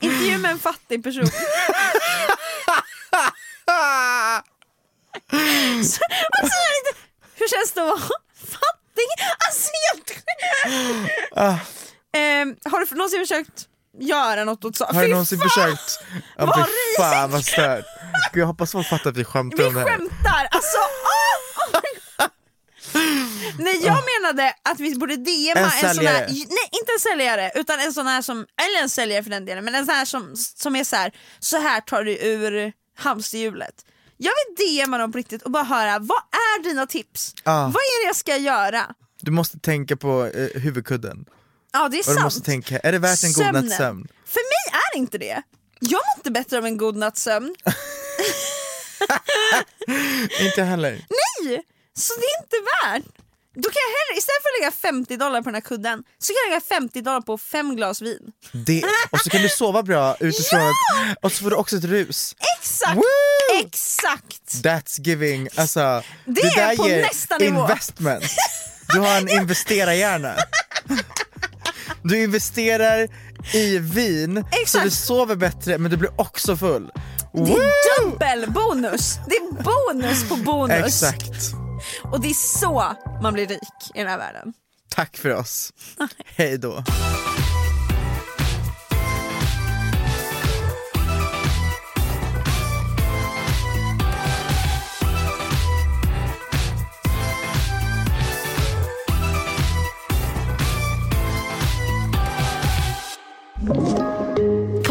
[0.00, 1.26] Intervju med en fattig person.
[5.84, 6.00] Så,
[6.40, 6.58] alltså,
[7.34, 7.98] hur känns det att vara
[8.36, 9.08] fattig?
[9.48, 10.24] Alltså helt
[11.36, 11.56] Ah,
[12.18, 13.68] Ehm, Har du någonsin försökt
[14.00, 14.96] göra något åt saken?
[14.96, 15.98] har du någonsin försökt?
[16.36, 17.84] Ja, vad fy fan vad stört.
[18.32, 19.86] Gud, jag hoppas folk fattar att vi skämtar Vi om det här.
[19.88, 20.48] skämtar!
[20.50, 20.78] Alltså!
[20.78, 21.82] Oh God.
[23.58, 27.52] Nej jag menade att vi borde DMa En en, sån här, nej inte en säljare
[27.54, 30.04] utan en sån här som, eller en säljare för den delen, men en sån här
[30.04, 33.74] som, som är så här, så här tar du ur hamsterhjulet.
[34.16, 37.34] Jag vill DMa dem på riktigt och bara höra, vad är dina tips?
[37.44, 37.62] Ah.
[37.62, 38.86] Vad är det jag ska göra?
[39.20, 41.24] Du måste tänka på eh, huvudkudden.
[41.72, 42.22] Ja det är Och du sant.
[42.22, 44.08] måste tänka, är det värt en god natts sömn?
[44.26, 45.42] För mig är inte det.
[45.80, 47.54] Jag mår inte bättre av en god natts sömn.
[50.40, 50.90] Inte heller.
[50.92, 51.62] Nej!
[51.96, 53.16] Så det är inte värt.
[53.54, 56.32] Då kan jag hellre, istället för att lägga 50 dollar på den här kudden så
[56.32, 58.20] kan jag lägga 50 dollar på fem glas vin.
[58.52, 60.60] Det, och så kan du sova bra utifrån
[61.10, 62.36] att, och så får du också ett rus.
[62.58, 62.96] Exakt!
[62.96, 63.02] Woo!
[63.64, 64.42] Exakt!
[64.64, 67.60] That's giving, alltså Det är på ger nästa nivå.
[67.60, 68.24] investment.
[68.94, 70.36] Du har en investerarhjärna.
[72.04, 73.08] Du investerar
[73.54, 74.84] i vin så Exakt.
[74.84, 76.90] du sover bättre men du blir också full.
[77.32, 77.56] Det Woo!
[77.58, 79.18] är dubbel bonus!
[79.28, 81.02] Det är bonus på bonus.
[81.02, 81.54] Exakt.
[82.04, 83.60] Och det är så man blir rik
[83.94, 84.52] i den här världen.
[84.88, 85.72] Tack för oss.
[86.36, 86.84] Hej då.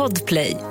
[0.01, 0.70] Podplay.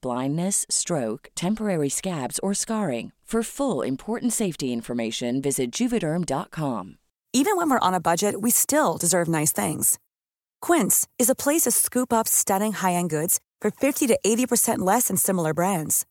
[0.00, 3.12] blindness, stroke, temporary scabs, or scarring.
[3.28, 6.96] For full important safety information, visit juvederm.com.
[7.34, 9.98] Even when we're on a budget, we still deserve nice things.
[10.62, 15.08] Quince is a place to scoop up stunning high-end goods for 50 to 80% less
[15.08, 16.06] than similar brands.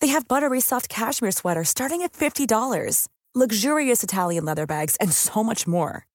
[0.00, 5.44] They have buttery soft cashmere sweaters starting at $50, luxurious Italian leather bags, and so
[5.44, 6.08] much more.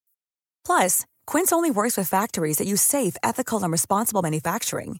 [0.66, 5.00] Plus, Quince only works with factories that use safe, ethical, and responsible manufacturing.